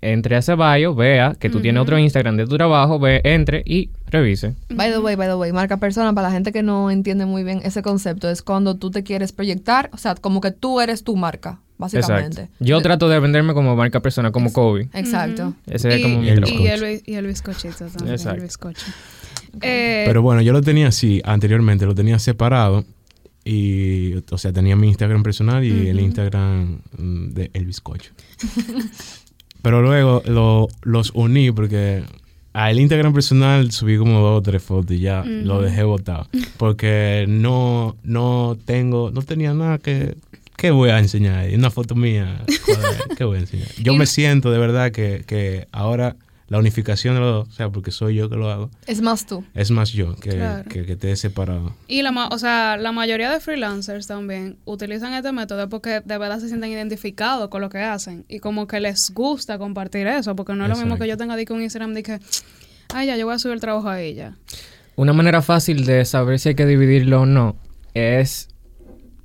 [0.00, 3.62] entre a ese bio, vea que tú tienes otro Instagram de tu trabajo, ve, entre
[3.66, 4.54] y revise.
[4.68, 7.42] By the way, by the way, marca persona, para la gente que no entiende muy
[7.42, 11.02] bien ese concepto, es cuando tú te quieres proyectar, o sea, como que tú eres
[11.02, 12.42] tu marca, básicamente.
[12.42, 12.64] Exacto.
[12.64, 14.88] Yo trato de venderme como marca persona, como Kobe.
[14.94, 15.54] Exacto.
[15.66, 16.62] Ese es y, como mi y el trabajo.
[16.62, 18.10] y el, y el bizcochito también.
[18.14, 18.36] Exacto.
[18.38, 18.86] El bizcocho.
[19.62, 22.84] Eh, Pero bueno, yo lo tenía así anteriormente, lo tenía separado.
[23.44, 28.10] Y, o sea, tenía mi Instagram personal y el Instagram mm, de El Bizcocho.
[29.62, 32.02] Pero luego lo- los uní porque
[32.52, 36.26] al Instagram personal subí como dos o tres fotos y ya lo dejé botado.
[36.56, 40.16] Porque no, no tengo, no tenía nada que...
[40.56, 41.38] ¿Qué voy a enseñar?
[41.40, 41.54] ahí?
[41.54, 42.42] Una foto mía.
[42.64, 43.68] joder, ¿Qué voy a enseñar?
[43.82, 46.16] Yo me siento de verdad que, que ahora
[46.48, 49.26] la unificación de los dos, o sea, porque soy yo que lo hago, Es más
[49.26, 49.44] tú.
[49.54, 50.68] es más yo que, Claro.
[50.70, 51.74] que, que esté separado.
[51.88, 56.38] Y la, o sea, la mayoría de freelancers también utilizan este método porque de verdad
[56.38, 60.52] se sienten identificados con lo que hacen y como que les gusta compartir eso, porque
[60.54, 62.20] no es lo mismo que yo tenga de que un Instagram de que,
[62.94, 64.36] ay, ya, yo voy a subir el trabajo a ella.
[64.94, 67.56] Una manera fácil de saber si hay que dividirlo o no
[67.92, 68.48] es.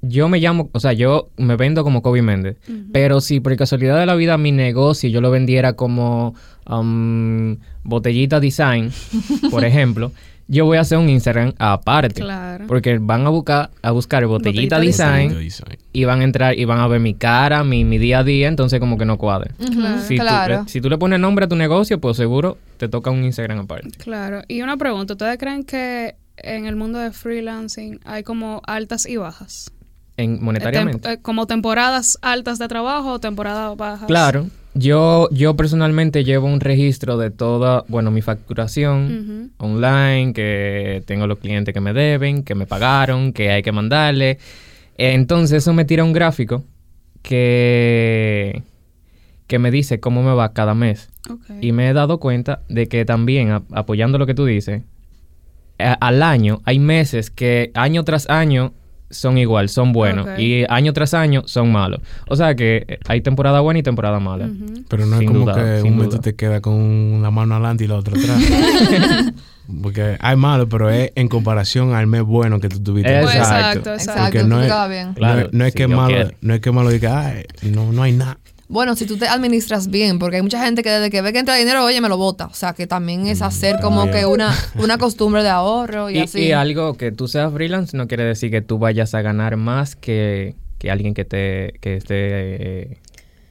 [0.04, 2.58] Yo me llamo, o sea, yo me vendo como Kobe Méndez.
[2.92, 6.34] Pero si por casualidad de la vida mi negocio yo lo vendiera como
[6.68, 8.92] um, Botellita Design,
[9.52, 10.12] por ejemplo,
[10.48, 12.22] yo voy a hacer un Instagram aparte.
[12.22, 12.66] Claro.
[12.68, 15.78] Porque van a buscar, a buscar Botellita, Botellita Design, Design.
[15.94, 18.48] y van a entrar y van a ver mi cara, mi, mi día a día,
[18.48, 19.52] entonces como que no cuadre.
[19.60, 20.02] Ujú, Claro.
[20.02, 20.64] Si, tú, claro.
[20.64, 23.60] le- si tú le pones nombre a tu negocio, pues seguro te toca un Instagram
[23.60, 23.92] aparte.
[24.00, 24.42] Claro.
[24.48, 29.16] Y una pregunta, ¿ustedes creen que en el mundo de freelancing hay como altas y
[29.18, 29.72] bajas?
[30.24, 31.08] En, monetariamente.
[31.10, 34.08] tem- eh, como temporadas altas de trabajo o temporadas bajas.
[34.08, 41.28] Claro, yo, yo personalmente llevo un registro de toda, bueno, mi facturación online, que tengo
[41.28, 44.38] los clientes que me deben, que me pagaron, que hay que mandarle.
[44.98, 46.64] Entonces eso me tira un gráfico
[47.22, 48.64] que,
[49.48, 51.10] que me dice cómo me va cada mes.
[51.62, 54.82] Y me he dado cuenta de que también, a- apoyando lo que tú dices,
[55.80, 58.74] a- al año hay meses que año tras año
[59.12, 60.28] son igual, son buenos.
[60.40, 62.02] Y año tras año son malos.
[62.28, 64.50] O sea que eh, hay temporada buena y temporada mala.
[64.90, 67.88] Pero no es como duda, que un mes te quedas con una mano adelante y
[67.88, 68.42] la otra atrás.
[69.82, 73.20] Porque hay malo, pero es en comparación al mes bueno que tú tuviste.
[73.22, 73.90] Exacto.
[73.90, 74.22] Exacto, exacto.
[74.24, 75.14] Porque no es- quedas bien.
[75.14, 76.38] Claro, no, es- no es si que malo, quiere.
[76.42, 78.38] no es que malo diga, "Ay, no, no hay nada.
[78.72, 81.40] Bueno, si tú te administras bien, porque hay mucha gente que desde que ve que
[81.40, 82.46] entra dinero, oye, me lo bota.
[82.48, 84.20] O sea, que también es hacer como también.
[84.22, 86.40] que una, una costumbre de ahorro y, Y, así.
[86.40, 89.96] y algo que tú seas freelance no quiere decir que tú vayas a ganar más
[89.96, 92.98] que, que alguien que, te, que esté eh,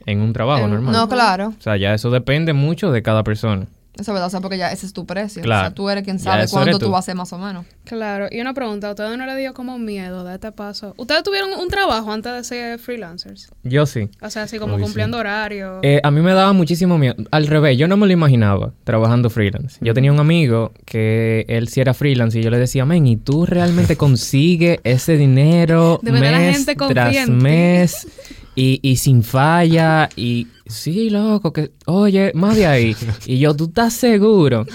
[0.07, 0.93] en un trabajo En- normal.
[0.93, 1.49] no, claro.
[1.59, 3.67] O sea, ya eso depende mucho de cada persona.
[3.95, 5.43] Eso es verdad, o sea, porque ya ese es tu precio.
[5.43, 5.67] O Claro.
[5.69, 6.87] sea, tú eres quien sabe cuánto tú.
[6.87, 6.91] tú.
[6.93, 7.67] vas a hacer más o menos.
[7.85, 10.95] Claro, y una pregunta, ¿a ustedes no les dio como miedo de este paso?
[10.97, 13.51] ¿Ustedes tuvieron un trabajo antes de ser freelancers?
[13.65, 14.09] Yo sí.
[14.23, 14.85] O sea, así como Uy, sí.
[14.85, 15.81] cumpliendo horario.
[15.83, 17.17] Eh, a mí me daba muchísimo miedo.
[17.31, 19.77] Al revés, yo no me lo imaginaba trabajando freelance.
[19.81, 23.17] Yo tenía un amigo que él sí era freelance y yo le decía, men, ¿y
[23.17, 28.07] tú realmente consigues ese dinero De verdad la mes gente tras mes
[28.61, 30.11] y, y sin falla?
[30.17, 32.95] Y sí, loco, que, oye, más de ahí.
[33.27, 34.67] Y yo, ¿tú estás seguro?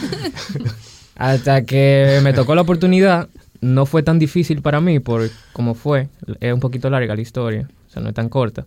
[1.15, 3.29] Hasta que me tocó la oportunidad,
[3.61, 6.09] no fue tan difícil para mí por como fue.
[6.39, 8.65] Es un poquito larga la historia, o sea, no es tan corta.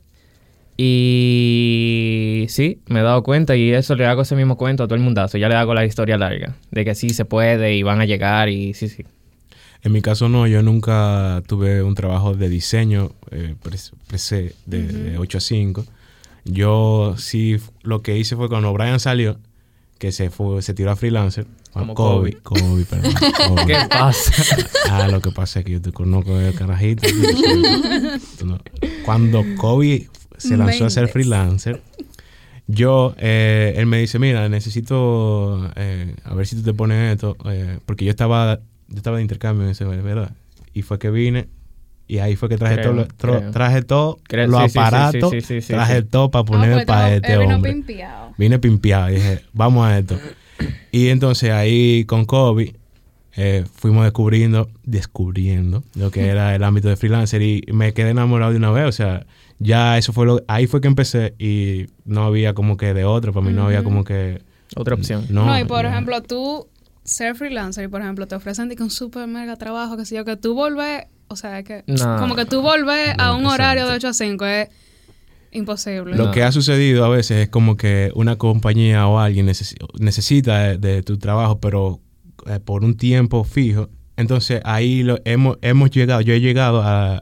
[0.77, 4.95] Y sí, me he dado cuenta y eso le hago ese mismo cuento a todo
[4.95, 5.37] el mundazo.
[5.37, 8.49] Ya le hago la historia larga, de que sí se puede y van a llegar
[8.49, 9.05] y sí, sí.
[9.83, 14.83] En mi caso no, yo nunca tuve un trabajo de diseño eh, pre- pre- de,
[14.87, 15.85] de 8 a 5.
[16.45, 19.39] Yo sí, lo que hice fue cuando Brian salió,
[19.99, 21.47] que se fue, se tiró a freelancer.
[21.73, 23.13] Como Kobe, Kobe, perdón.
[23.49, 23.67] Kobe.
[23.67, 24.57] ¿Qué pasa?
[24.91, 27.07] Ah, lo que pasa es que yo te conozco el carajito.
[29.05, 31.83] Cuando Kobe se lanzó a ser freelancer,
[32.67, 37.37] yo, eh, él me dice, mira, necesito, eh, a ver si tú te pones esto,
[37.47, 40.33] eh, porque yo estaba, yo estaba de intercambio en ese, ¿verdad?
[40.75, 41.49] Y fue que vine
[42.07, 44.73] y ahí fue que traje Creo, todo, lo- tro- traje todo, Creo, los sí, sí,
[44.73, 46.07] sí, aparatos, sí, sí, sí, traje sí.
[46.11, 47.73] todo para Ah, poner pues, para él este vino hombre.
[47.73, 48.35] pimpeado.
[48.39, 50.19] Vine pimpeado y dije, vamos a esto.
[50.91, 52.75] Y entonces ahí con Kobe
[53.37, 58.53] eh, fuimos descubriendo, descubriendo lo que era el ámbito de freelancer y me quedé enamorado
[58.53, 58.87] de una vez.
[58.87, 59.27] O sea,
[59.59, 63.33] ya eso fue lo, ahí fue que empecé y no había como que de otro,
[63.33, 64.41] para mí no había como que...
[64.77, 65.27] Otra opción.
[65.31, 65.91] No, No, y por ya.
[65.91, 66.67] ejemplo, tú
[67.09, 70.25] ser freelancer y por ejemplo te ofrecen que un super mega trabajo, que sé yo,
[70.25, 72.17] que tú volvés, o sea, que No.
[72.19, 74.09] como que tú volvés a un horario de exacto.
[74.09, 74.69] 8 a 5 es
[75.53, 76.17] imposible.
[76.17, 76.31] Lo No.
[76.31, 80.79] que ha sucedido a veces es como que una compañía o alguien necesi- necesita de,
[80.79, 82.01] de tu trabajo, pero
[82.47, 83.89] eh, por un tiempo fijo.
[84.17, 87.17] Entonces ahí lo, hemos, hemos llegado, yo he llegado a,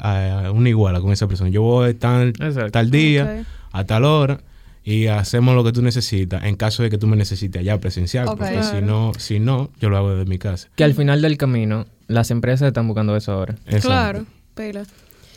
[0.47, 1.51] a una iguala con esa persona.
[1.51, 2.71] Yo voy tal, Exacto.
[2.71, 4.41] tal día, a tal hora,
[4.89, 8.25] y hacemos lo que tú necesitas en caso de que tú me necesites allá presencial.
[8.25, 10.69] Porque si no, si no, yo lo hago desde mi casa.
[10.77, 13.57] Que al final del camino, las empresas están buscando eso ahora.
[13.67, 13.89] Exacto.
[13.89, 14.85] Claro, pila.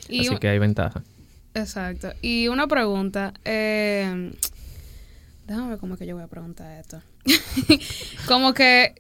[0.08, 1.02] Y Así un- que hay ventaja.
[1.56, 2.14] Exacto.
[2.22, 3.34] Y una pregunta.
[3.44, 4.34] Eh,
[5.48, 7.02] déjame ver cómo es que yo voy a preguntar esto.
[8.28, 8.94] como que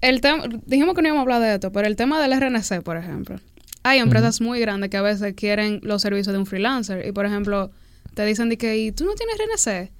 [0.00, 2.80] el tema, dijimos que no íbamos a hablar de esto, pero el tema del RNC,
[2.82, 3.38] por ejemplo.
[3.82, 7.26] Hay empresas muy grandes que a veces quieren los servicios de un freelancer y, por
[7.26, 7.70] ejemplo,
[8.14, 9.90] te dicen de que ¿y tú no tienes RNC.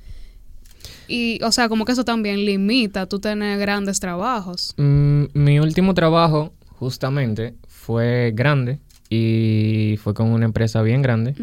[1.09, 4.75] Y, o sea, como que eso también limita tú tener grandes trabajos.
[4.77, 11.35] Mm, mi último trabajo, justamente, fue grande y fue con una empresa bien grande.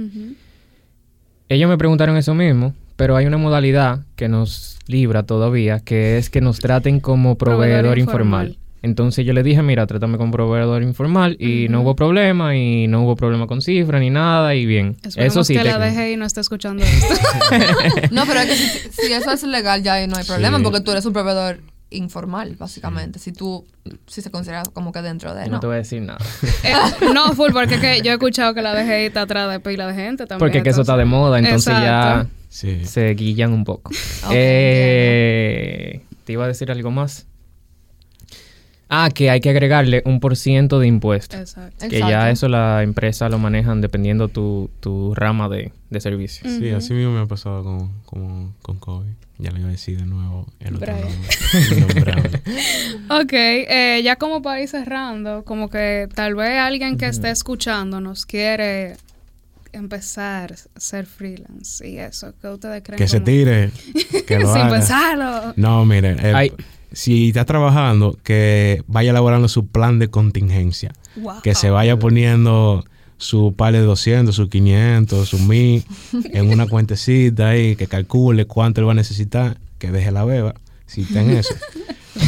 [1.50, 6.30] Ellos me preguntaron eso mismo, pero hay una modalidad que nos libra todavía, que es
[6.30, 8.48] que nos traten como proveedor, Proveedor informal.
[8.48, 8.67] informal.
[8.84, 13.04] Entonces yo le dije, mira, trátame como proveedor informal y no hubo problema y no
[13.04, 14.96] hubo problema con cifra ni nada y bien.
[15.04, 15.54] Esperemos eso sí.
[15.56, 16.02] que la técnico.
[16.02, 17.14] DGI no esté escuchando esto.
[18.12, 20.64] No, pero es que si, si eso es legal ya no hay problema Sí.
[20.64, 21.60] porque tú eres un proveedor
[21.90, 23.18] informal, básicamente.
[23.18, 23.66] Si tú,
[24.08, 25.60] si se considera como que dentro de, No, ¿no?
[25.60, 26.20] te voy a decir nada.
[26.64, 26.74] Eh,
[27.14, 29.88] no, full, porque es que yo he escuchado que la DGI está atrás de pila
[29.88, 30.40] de gente también.
[30.40, 32.30] Porque que eso está de moda, entonces Exacto.
[32.50, 32.80] Sí.
[32.82, 33.92] ya se guillan un poco.
[34.32, 37.27] Eh, ¿Te iba a decir algo más?
[38.90, 41.38] Ah, que hay que agregarle un por ciento de impuesto.
[41.38, 41.88] Exacto.
[41.90, 46.50] Que ya eso la empresa lo manejan dependiendo tu, tu rama de, de servicio.
[46.50, 49.10] Sí, así mismo me ha pasado con, con, con COVID.
[49.40, 52.14] Ya le iba a decir de nuevo el otro nombre.
[53.10, 58.26] Ok, eh, ya como para ir cerrando, como que tal vez alguien que esté escuchándonos
[58.26, 58.96] quiere
[59.74, 62.98] empezar a ser freelance y eso, ¿qué ustedes creen?
[62.98, 63.70] que se tire,
[64.28, 64.72] que lo Sin haga.
[64.72, 65.54] pensarlo.
[65.56, 66.52] No, mire, eh, Ay.
[66.98, 70.94] Si está trabajando, que vaya elaborando su plan de contingencia.
[71.16, 71.44] Wow.
[71.44, 72.84] Que se vaya poniendo
[73.18, 75.86] su par de 200, sus 500, sus 1000
[76.34, 80.56] en una cuentecita ahí, que calcule cuánto él va a necesitar, que deje la beba,
[80.88, 81.54] si está en eso.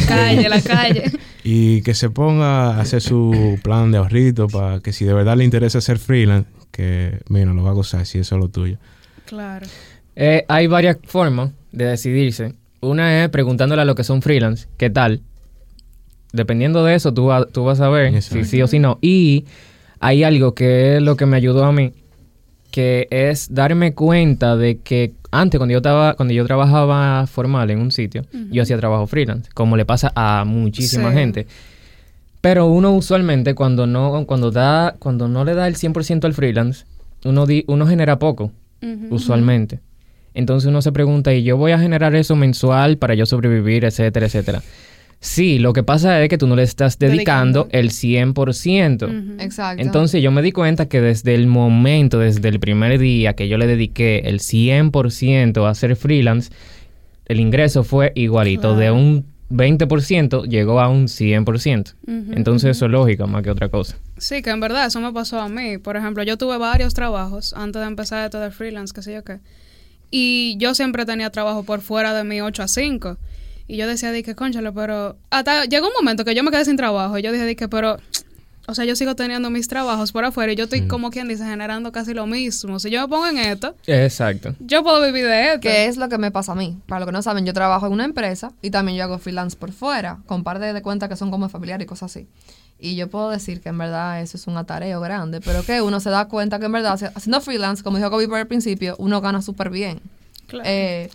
[0.06, 1.10] Calle, la calle.
[1.42, 5.36] Y que se ponga a hacer su plan de ahorrito para que si de verdad
[5.36, 8.78] le interesa ser freelance, que, mira, lo va a gozar si eso es lo tuyo.
[9.26, 9.66] Claro.
[10.14, 12.54] Eh, hay varias formas de decidirse.
[12.80, 15.20] Una es preguntándole a los que son freelance, ¿qué tal?
[16.32, 18.44] Dependiendo de eso, tú, va- tú vas a ver Exacto.
[18.44, 18.98] si sí o si no.
[19.02, 19.44] Y
[19.98, 21.92] hay algo que es lo que me ayudó a mí,
[22.70, 27.80] que es darme cuenta de que antes, cuando yo, estaba, cuando yo trabajaba formal en
[27.80, 31.16] un sitio, yo hacía trabajo freelance, como le pasa a muchísima Sí.
[31.16, 31.46] gente.
[32.40, 36.84] Pero uno usualmente cuando no, cuando da, cuando no le da el 100% al freelance,
[37.24, 38.50] uno, di- uno genera poco
[39.10, 39.80] usualmente.
[40.34, 44.26] Entonces uno se pregunta, ¿y yo voy a generar eso mensual para yo sobrevivir, etcétera,
[44.26, 44.62] etcétera?
[45.22, 47.78] Sí, lo que pasa es que tú no le estás dedicando, Dedicando.
[47.78, 49.06] el 100%.
[49.06, 49.42] Ujú.
[49.42, 49.82] Exacto.
[49.82, 53.58] Entonces yo me di cuenta que desde el momento, desde el primer día que yo
[53.58, 56.50] le dediqué el 100% a ser freelance,
[57.26, 58.74] el ingreso fue igualito.
[58.76, 61.94] De un 20% llegó a un 100%.
[62.06, 63.98] Ujú, Entonces eso es lógica más que otra cosa.
[64.16, 65.76] Sí, que en verdad eso me pasó a mí.
[65.76, 69.22] Por ejemplo, yo tuve varios trabajos antes de empezar esto de freelance, qué sé yo
[69.22, 69.40] qué.
[70.10, 73.16] Y yo siempre tenía trabajo por fuera de mi 8 a 5.
[73.68, 75.16] Y yo decía, di que conchale, pero...
[75.30, 77.16] Hasta llegó un momento que yo me quedé sin trabajo.
[77.18, 77.98] Y yo dije, di que, pero...
[78.66, 81.44] O sea, yo sigo teniendo mis trabajos por afuera y yo estoy como quien dice
[81.44, 82.78] generando casi lo mismo.
[82.78, 84.54] Si yo me pongo en esto, Exacto.
[84.60, 85.60] yo puedo vivir de esto.
[85.60, 86.78] ¿Qué es lo que me pasa a mí?
[86.86, 89.56] Para los que no saben, yo trabajo en una empresa y también yo hago freelance
[89.56, 92.28] por fuera, con par de, de cuentas que son como familiares y cosas así.
[92.80, 96.00] Y yo puedo decir que en verdad eso es un atareo grande, pero que uno
[96.00, 99.20] se da cuenta que en verdad, haciendo freelance, como dijo Kobe por el principio, uno
[99.20, 100.00] gana súper bien.
[100.46, 100.64] Claro.
[100.68, 101.10] Eh,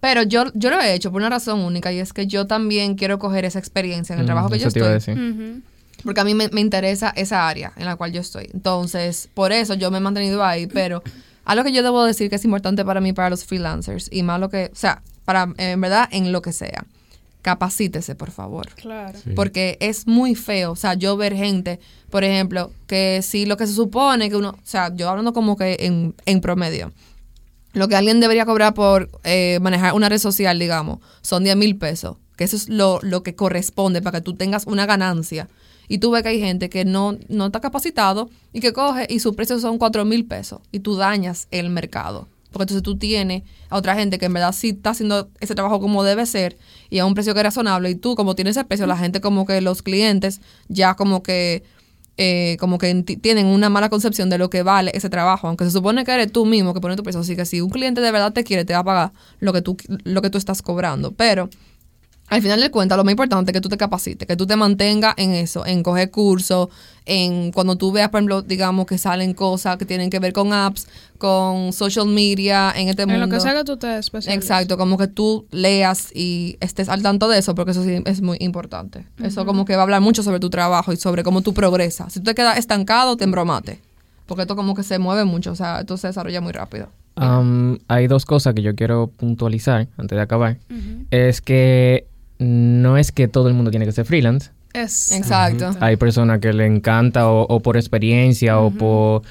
[0.00, 2.96] pero yo, yo lo he hecho por una razón única y es que yo también
[2.96, 5.14] quiero coger esa experiencia en el Mm, trabajo que yo eso te iba a estoy.
[5.14, 5.40] decir.
[5.40, 5.60] Ujú.
[6.04, 8.48] Porque a mí me, me interesa esa área en la cual yo estoy.
[8.52, 10.66] Entonces, por eso yo me he mantenido ahí.
[10.66, 11.02] Pero
[11.44, 14.40] algo que yo debo decir que es importante para mí, para los freelancers, y más
[14.40, 16.84] lo que, o sea, para, en verdad, en lo que sea,
[17.42, 18.68] capacítese, por favor.
[18.76, 19.18] Claro.
[19.22, 19.30] Sí.
[19.34, 23.66] Porque es muy feo, o sea, yo ver gente, por ejemplo, que si lo que
[23.66, 26.92] se supone que uno, o sea, yo hablando como que en, en promedio,
[27.72, 31.76] lo que alguien debería cobrar por eh, manejar una red social, digamos, son 10 mil
[31.76, 35.48] pesos, que eso es lo, lo que corresponde para que tú tengas una ganancia.
[35.88, 39.18] Y tú ves que hay gente que no, no está capacitado y que coge y
[39.18, 42.28] sus precios son 4 mil pesos y tú dañas el mercado.
[42.52, 45.80] Porque entonces tú tienes a otra gente que en verdad sí está haciendo ese trabajo
[45.80, 46.56] como debe ser
[46.90, 47.90] y a un precio que es razonable.
[47.90, 51.62] Y tú, como tienes ese precio, la gente como que los clientes ya como que
[52.18, 55.70] eh, como que tienen una mala concepción de lo que vale ese trabajo, aunque se
[55.70, 57.22] supone que eres tú mismo que pone tu precio.
[57.22, 59.62] Así que si un cliente de verdad te quiere, te va a pagar lo que
[59.62, 61.12] tú, lo que tú estás cobrando.
[61.12, 61.48] Pero
[62.36, 64.56] al final de cuentas, lo más importante es que tú te capacites, que tú te
[64.56, 66.68] mantengas en eso, en coger cursos,
[67.04, 70.52] en cuando tú veas, por ejemplo, digamos que salen cosas que tienen que ver con
[70.52, 70.86] apps,
[71.18, 73.26] con social media, en este En mundo.
[73.26, 74.42] lo que sea que tú te especialices.
[74.42, 78.22] Exacto, como que tú leas y estés al tanto de eso, porque eso sí es
[78.22, 79.04] muy importante.
[79.22, 82.12] Eso como que va a hablar mucho sobre tu trabajo y sobre cómo tú progresas.
[82.14, 83.80] Si tú te quedas estancado, te embromate.
[84.26, 86.88] Porque esto como que se mueve mucho, o sea, esto se desarrolla muy rápido.
[87.88, 90.56] Hay dos cosas que yo quiero puntualizar antes de acabar.
[91.10, 92.06] Es que
[92.42, 94.50] no es que todo el mundo tiene que ser freelance.
[94.72, 95.70] Es- Exacto.
[95.80, 99.22] Hay personas que le encanta o, o por experiencia o por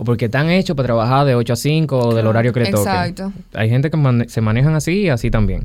[0.00, 2.70] o porque están hechos para trabajar de 8 a 5 o del horario que le
[2.70, 2.82] toque.
[2.88, 3.32] Exacto.
[3.54, 5.64] Hay gente que mane- se manejan así y así también.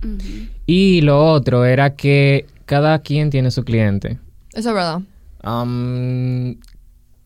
[0.65, 4.17] Y lo otro era que cada quien tiene su cliente.
[4.53, 5.01] Eso es verdad.
[5.41, 6.55] Am,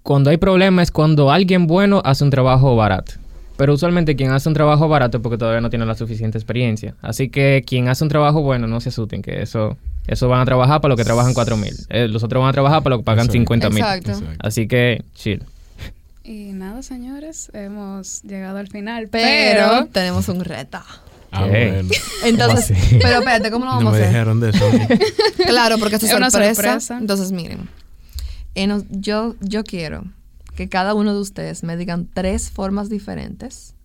[0.03, 3.13] cuando hay problemas es cuando alguien bueno hace un trabajo barato.
[3.57, 6.95] Pero usualmente quien hace un trabajo barato es porque todavía no tiene la suficiente experiencia.
[7.01, 10.45] Así que quien hace un trabajo bueno, no se asusten, que eso, eso van a
[10.45, 11.75] trabajar para lo que trabajan 4 mil.
[11.89, 13.39] Eh, los otros van a trabajar para lo que pagan Exacto.
[13.39, 13.79] 50 mil.
[13.79, 14.11] Exacto.
[14.39, 15.43] Así que, chill.
[16.23, 19.07] Y nada, señores, hemos llegado al final.
[19.09, 20.79] Pero, Pero, tenemos un reto.
[21.31, 21.89] Ah, bueno.
[22.25, 24.13] Entonces, pero espérate, ¿cómo lo No vamos me a hacer?
[24.13, 24.65] dijeron de eso.
[25.47, 26.55] Claro, porque esto es sorpresa.
[26.63, 26.97] sorpresa.
[26.97, 27.67] Entonces, miren.
[28.55, 30.03] eh, yo, yo quiero
[30.57, 33.75] que cada uno de ustedes me digan tres formas diferentes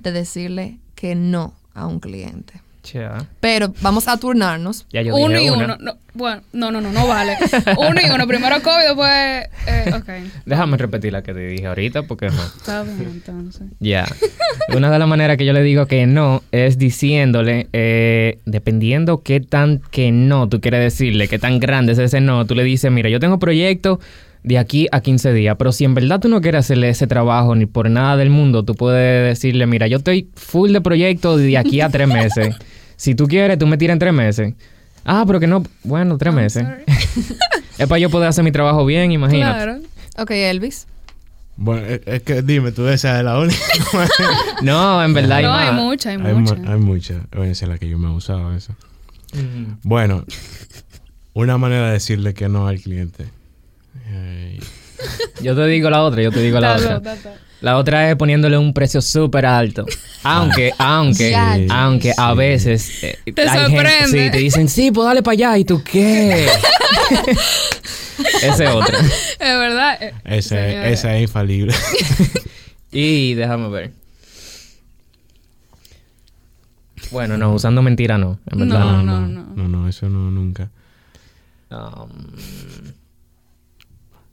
[0.00, 2.60] de decirle que no a un cliente.
[2.92, 3.26] Ya.
[3.40, 4.86] Pero vamos a turnarnos.
[4.90, 5.64] Ya yo uno y una.
[5.64, 5.76] uno.
[5.80, 7.36] No, bueno, no, no, no, no vale.
[7.78, 8.26] uno y uno.
[8.26, 9.48] Primero COVID, después.
[9.66, 10.32] Eh, ok.
[10.44, 12.42] Déjame repetir la que te dije ahorita porque no.
[12.42, 13.66] Está bien, entonces.
[13.80, 14.06] Ya.
[14.74, 19.40] Una de las maneras que yo le digo que no es diciéndole, eh, dependiendo qué
[19.40, 22.90] tan que no tú quieres decirle, qué tan grande es ese no, tú le dices,
[22.90, 24.00] mira, yo tengo proyecto
[24.42, 27.54] de aquí a 15 días, pero si en verdad tú no quieres hacerle ese trabajo
[27.54, 31.58] ni por nada del mundo, tú puedes decirle, mira, yo estoy full de proyecto de
[31.58, 32.56] aquí a tres meses.
[32.96, 34.52] Si tú quieres, tú me tiras en tres meses.
[35.06, 36.66] Ah, pero que no, bueno, tres meses.
[37.78, 39.54] Es para yo poder hacer mi trabajo bien, imagínate.
[39.54, 39.78] Claro.
[40.18, 40.86] Ok, Elvis.
[41.56, 43.56] Bueno, es, que dime, tú esa es la única.
[44.62, 45.76] No, en verdad hay no, hay más.
[45.76, 46.54] mucha, hay hay, mucha.
[46.56, 47.18] mu- hay muchas.
[47.30, 48.74] Bueno, esa es la que yo me he usado esa.
[49.32, 49.78] Mm.
[49.82, 50.24] Bueno,
[51.32, 53.24] una manera de decirle que no al cliente.
[55.42, 57.16] Yo te digo la otra, yo te digo la Dale, otra.
[57.62, 59.84] La otra es poniéndole un precio súper alto.
[60.22, 61.58] Aunque, aunque, Ya.
[61.70, 63.02] aunque a veces...
[63.02, 64.24] eh, Te gente- sorprende.
[64.26, 65.58] sí, te dicen, sí, pues dale para allá.
[65.58, 66.46] ¿Y tú qué?
[68.42, 68.96] Ese es otro.
[68.98, 69.98] Es verdad.
[70.00, 71.74] eh, esa, es infalible.
[72.92, 73.92] Y déjame ver.
[77.12, 78.80] Bueno, no, usando mentira no, en verdad.
[78.80, 79.20] No, no.
[79.20, 79.44] no, no.
[79.54, 80.70] no, no, eso no, nunca.
[81.70, 82.08] Um,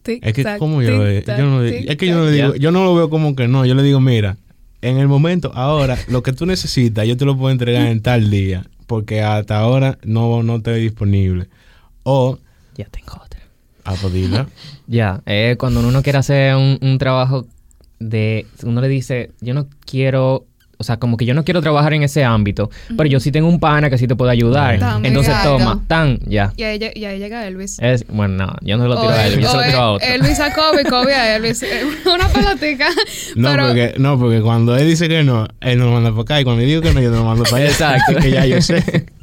[0.08, 2.26] Tic, Es que tac, como yo, tic, yo tac, no, tic, es que yo no
[2.26, 4.38] le digo, yo no lo veo como que no, yo le digo, mira,
[4.82, 8.30] en el momento, ahora, lo que tú necesitas, yo te lo puedo entregar en tal
[8.30, 11.49] día, porque hasta ahora no, no te disponible.
[12.03, 12.39] O,
[12.76, 13.41] ya tengo otra.
[13.84, 14.47] a poderla.
[14.88, 17.45] Ya, eh, cuando uno quiere hacer un, un trabajo
[17.99, 18.45] de...
[18.64, 20.47] Uno le dice, yo no quiero...
[20.80, 23.48] O sea, como que yo no quiero trabajar en ese ámbito, pero yo sí tengo
[23.50, 24.76] un pana que sí te puede ayudar.
[25.04, 25.58] Entonces Exacto.
[25.58, 26.54] toma, tan, ya.
[26.56, 27.80] Y ahí, y ahí llega Elvis.
[27.80, 29.64] Es, bueno, no, yo no se lo tiro O a el- él, yo se lo
[29.64, 30.08] tiro a otro.
[30.08, 31.64] Elvis a Kobe, Kobe a Elvis.
[31.68, 32.88] Eh, Una pelotica.
[33.36, 36.22] No, pero, porque, no, porque cuando él dice que no, él nos lo manda para
[36.22, 37.66] acá, y cuando yo digo que no, yo te lo mando para allá.
[37.70, 38.14] Exacto.
[38.22, 39.06] Que ya yo sé.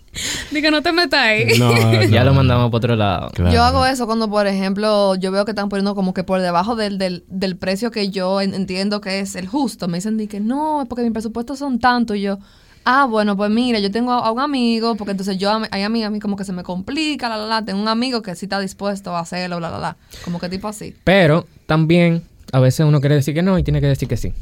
[0.50, 1.58] di que no te metas ahí.
[1.58, 2.26] No, ya no.
[2.30, 3.30] lo mandamos para otro lado.
[3.32, 3.52] Claro.
[3.52, 6.76] Yo hago eso cuando, por ejemplo, yo veo que están poniendo como que por debajo
[6.76, 9.88] del, del, del precio que yo en- entiendo que es el justo.
[9.88, 12.14] Me dicen di que no, es porque mis presupuestos son tanto.
[12.14, 12.38] Y yo,
[12.84, 15.88] ah, bueno, pues mira, yo tengo a, a un amigo, porque entonces yo, hay a
[15.88, 17.64] mí, a mí como que se me complica, la, la, la.
[17.64, 19.96] Tengo un amigo que sí está dispuesto a hacerlo, la, la, la.
[20.24, 20.94] Como que tipo así.
[21.04, 24.32] Pero también a veces uno quiere decir que no y tiene que decir que sí.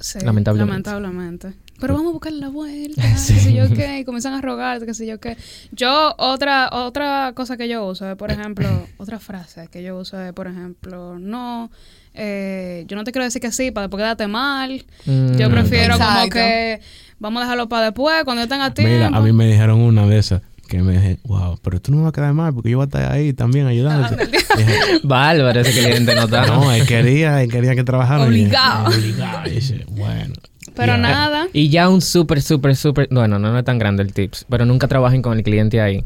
[0.00, 0.90] Sí, Lamentablemente.
[0.90, 1.52] lamentablemente.
[1.80, 4.94] Pero vamos a buscar la vuelta, qué sé yo qué, y comienzan a rogarte, qué
[4.94, 5.36] sé yo qué.
[5.72, 8.68] Yo, otra, otra cosa que yo uso es, por ejemplo,
[8.98, 11.70] otra frase que yo uso es, por ejemplo, no,
[12.14, 14.84] eh, yo no te quiero decir que sí para después quedarte mal.
[15.06, 16.80] Yo Mm, prefiero como que
[17.20, 18.92] vamos a dejarlo para después, cuando yo tenga tiempo.
[18.92, 22.02] Mira, a mí me dijeron una de esas que me dije, wow, pero tú no
[22.02, 24.26] vas a quedar mal porque yo voy a estar ahí también ayudándote.
[24.56, 26.46] Dije, Bárbaro, ese cliente no está.
[26.46, 28.26] no, él quería, él quería que trabajara.
[28.26, 28.86] Y dije, Obligado.
[28.88, 29.46] Obligado.
[29.48, 30.34] Y dice, bueno.
[30.76, 30.98] Pero Ya.
[30.98, 31.46] nada.
[31.52, 33.08] Y ya un súper, súper, súper...
[33.10, 36.04] Bueno, no, no es tan grande el tips, pero nunca trabajen con el cliente ahí,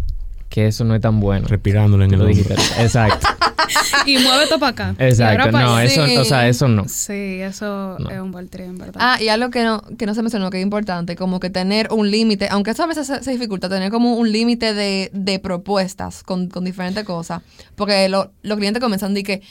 [0.52, 1.48] que eso no es tan bueno.
[1.48, 2.54] Respirándole en el lo hombro.
[2.78, 3.26] Exacto,
[4.06, 4.94] Y mueve todo para acá.
[4.98, 5.50] Exacto.
[5.52, 6.16] No, eso, Sí.
[6.18, 6.86] o sea, eso no.
[6.88, 8.10] Sí, eso No.
[8.10, 8.96] es un baltrí, en verdad.
[9.02, 11.88] Ah, y algo que no, que no se mencionó, que es importante, como que tener
[11.90, 15.38] un límite, aunque eso a veces se, se dificulta, tener como un límite de, de
[15.38, 17.40] propuestas con, con diferentes cosas.
[17.74, 19.42] Porque lo- los clientes comienzan a decir que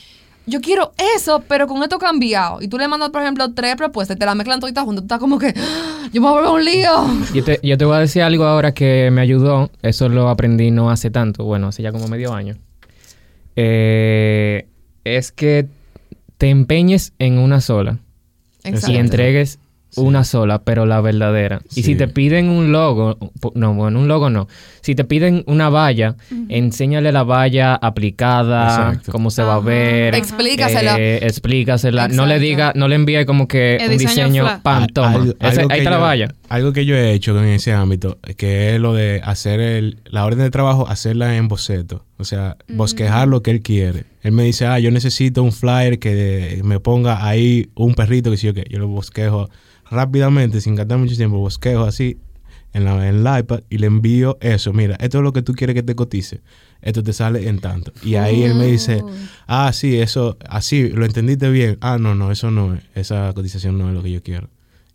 [0.52, 2.62] yo quiero eso, pero con esto cambiado.
[2.62, 5.02] Y tú le mandas, por ejemplo, tres propuestas y te las mezclan todas juntas.
[5.02, 7.34] Tú estás como que, "Ah, yo me voy a volver un lío.
[7.34, 9.72] Yo te, yo te voy a decir algo ahora que me ayudó.
[9.82, 11.43] Eso lo aprendí no hace tanto.
[11.45, 12.58] Bueno, hace ya como medio año.
[13.56, 14.68] Eh,
[15.04, 15.68] es que
[16.38, 17.97] te empeñes en una sola
[18.64, 18.91] Exacto.
[18.91, 19.60] y entregues
[19.98, 21.62] una sola, pero la verdadera.
[21.76, 23.18] Y si te piden un logo,
[23.56, 24.48] no, bueno, un logo no.
[24.82, 26.16] Si te piden una valla,
[26.50, 29.12] enséñale la valla aplicada, Exacto.
[29.12, 30.16] cómo se va a ver.
[30.16, 30.98] Explícasela.
[31.00, 32.08] eh, explícasela.
[32.08, 35.26] No le diga, no le envíe como que El un diseño diseño, pam, toma.
[35.39, 36.34] Ese- ahí está la valla.
[36.52, 40.26] Algo que yo he hecho en ese ámbito, que es lo de hacer el, la
[40.26, 42.04] orden de trabajo, hacerla en boceto.
[42.18, 44.04] O sea, bosquejar lo que él quiere.
[44.22, 48.36] Él me dice, ah, yo necesito un flyer que me ponga ahí un perrito, que
[48.36, 48.66] sí o qué.
[48.70, 49.49] Yo lo bosquejo
[49.89, 52.18] rápidamente, sin gastar mucho tiempo, bosquejo así
[52.74, 54.74] en, la, en el iPad y le envío eso.
[54.74, 56.41] Mira, esto es lo que tú quieres que te cotice.
[56.82, 57.93] Esto te sale en tanto.
[58.04, 59.02] Y ahí él me dice,
[59.47, 61.78] ah, sí, eso, así, lo entendiste bien.
[61.80, 62.84] Ah, no, no, eso no es.
[62.93, 64.49] Esa cotización no es lo que yo quiero.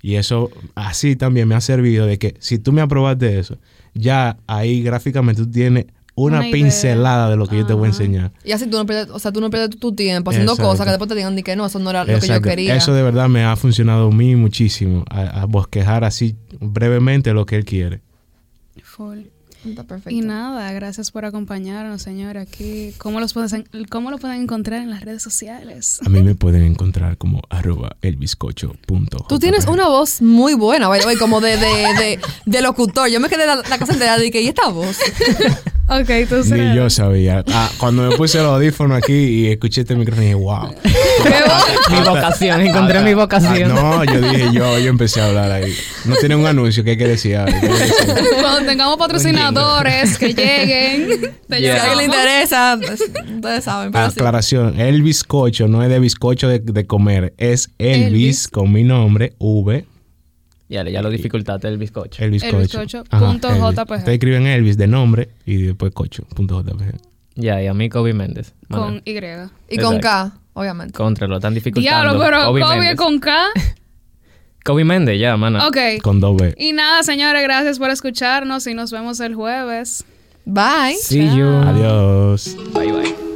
[0.06, 3.58] Y eso así también me ha servido de que si tú me aprobaste eso,
[3.92, 8.30] ya ahí gráficamente tú tienes una, pincelada de lo que yo te voy a enseñar.
[8.44, 10.70] Y así tú no pierdes, o sea, tú no pierdes tu, tiempo haciendo Exacto.
[10.70, 12.76] cosas que después te digan que no, eso no era lo que yo quería.
[12.76, 17.44] Eso de verdad me ha funcionado a mí muchísimo, a, a bosquejar así brevemente lo
[17.44, 18.00] que él quiere.
[18.84, 19.22] Full.
[19.70, 20.10] Está perfecto.
[20.10, 22.92] Y nada, gracias por acompañarnos, señor, aquí.
[22.98, 26.00] ¿Cómo, los pueden, ¿Cómo lo pueden encontrar en las redes sociales?
[26.04, 29.28] A mí me pueden encontrar como arroba elbiscocho.jpg.
[29.28, 30.88] Tú tienes una voz muy buena,
[31.18, 33.08] como de, de, de, de locutor.
[33.08, 34.98] Yo me quedé la, la casa entera y que, ¿y esta voz?
[35.88, 36.74] Ok, tú Ni serás.
[36.76, 37.44] yo sabía.
[37.52, 40.74] Ah, cuando me puse los audífonos aquí y escuché este micrófono, dije, wow.
[41.90, 43.70] Mi vocación, encontré mi vocación.
[43.70, 45.72] Ah, no, yo dije, yo, yo empecé a hablar ahí.
[46.04, 47.36] No tiene un anuncio que hay que decir.
[47.36, 48.24] ahora, ¿qué hay que decir?
[48.40, 51.76] Cuando tengamos patrocinadores que lleguen, te Si Yeah.
[51.76, 53.00] a alguien le interesa, pues,
[53.36, 53.92] ustedes saben.
[53.92, 54.18] Pero sí.
[54.18, 58.48] Aclaración, el bizcocho no es de bizcocho de, de comer, es Elvis, Elvis.
[58.48, 59.84] con mi nombre, V,
[60.68, 62.24] Ya, ya lo dificultaste el bizcocho.
[62.24, 62.58] el bizcocho.
[62.58, 63.62] bizcocho Ajá, punto Elvis.
[63.62, 63.98] JPG.
[63.98, 66.96] Ustedes escriben Elvis de nombre y después cocho, punto JPG.
[67.36, 68.54] Ya, y a mí Kobe Méndez.
[68.68, 69.02] con.
[69.04, 69.16] Y.
[69.68, 70.00] Y con.
[70.00, 70.94] K, obviamente.
[70.94, 72.14] Contra, lo están dificultando.
[72.14, 73.46] Diablo, pero Kobe con K.
[74.64, 75.64] Kobe Méndez, ya, mano.
[75.68, 76.02] Ok.
[76.02, 76.54] Con B.
[76.58, 80.04] Y nada, señores, gracias por escucharnos y nos vemos el jueves.
[80.44, 80.96] Bye.
[81.00, 81.46] See you.
[81.46, 82.56] Adiós.
[82.74, 83.35] Bye, bye.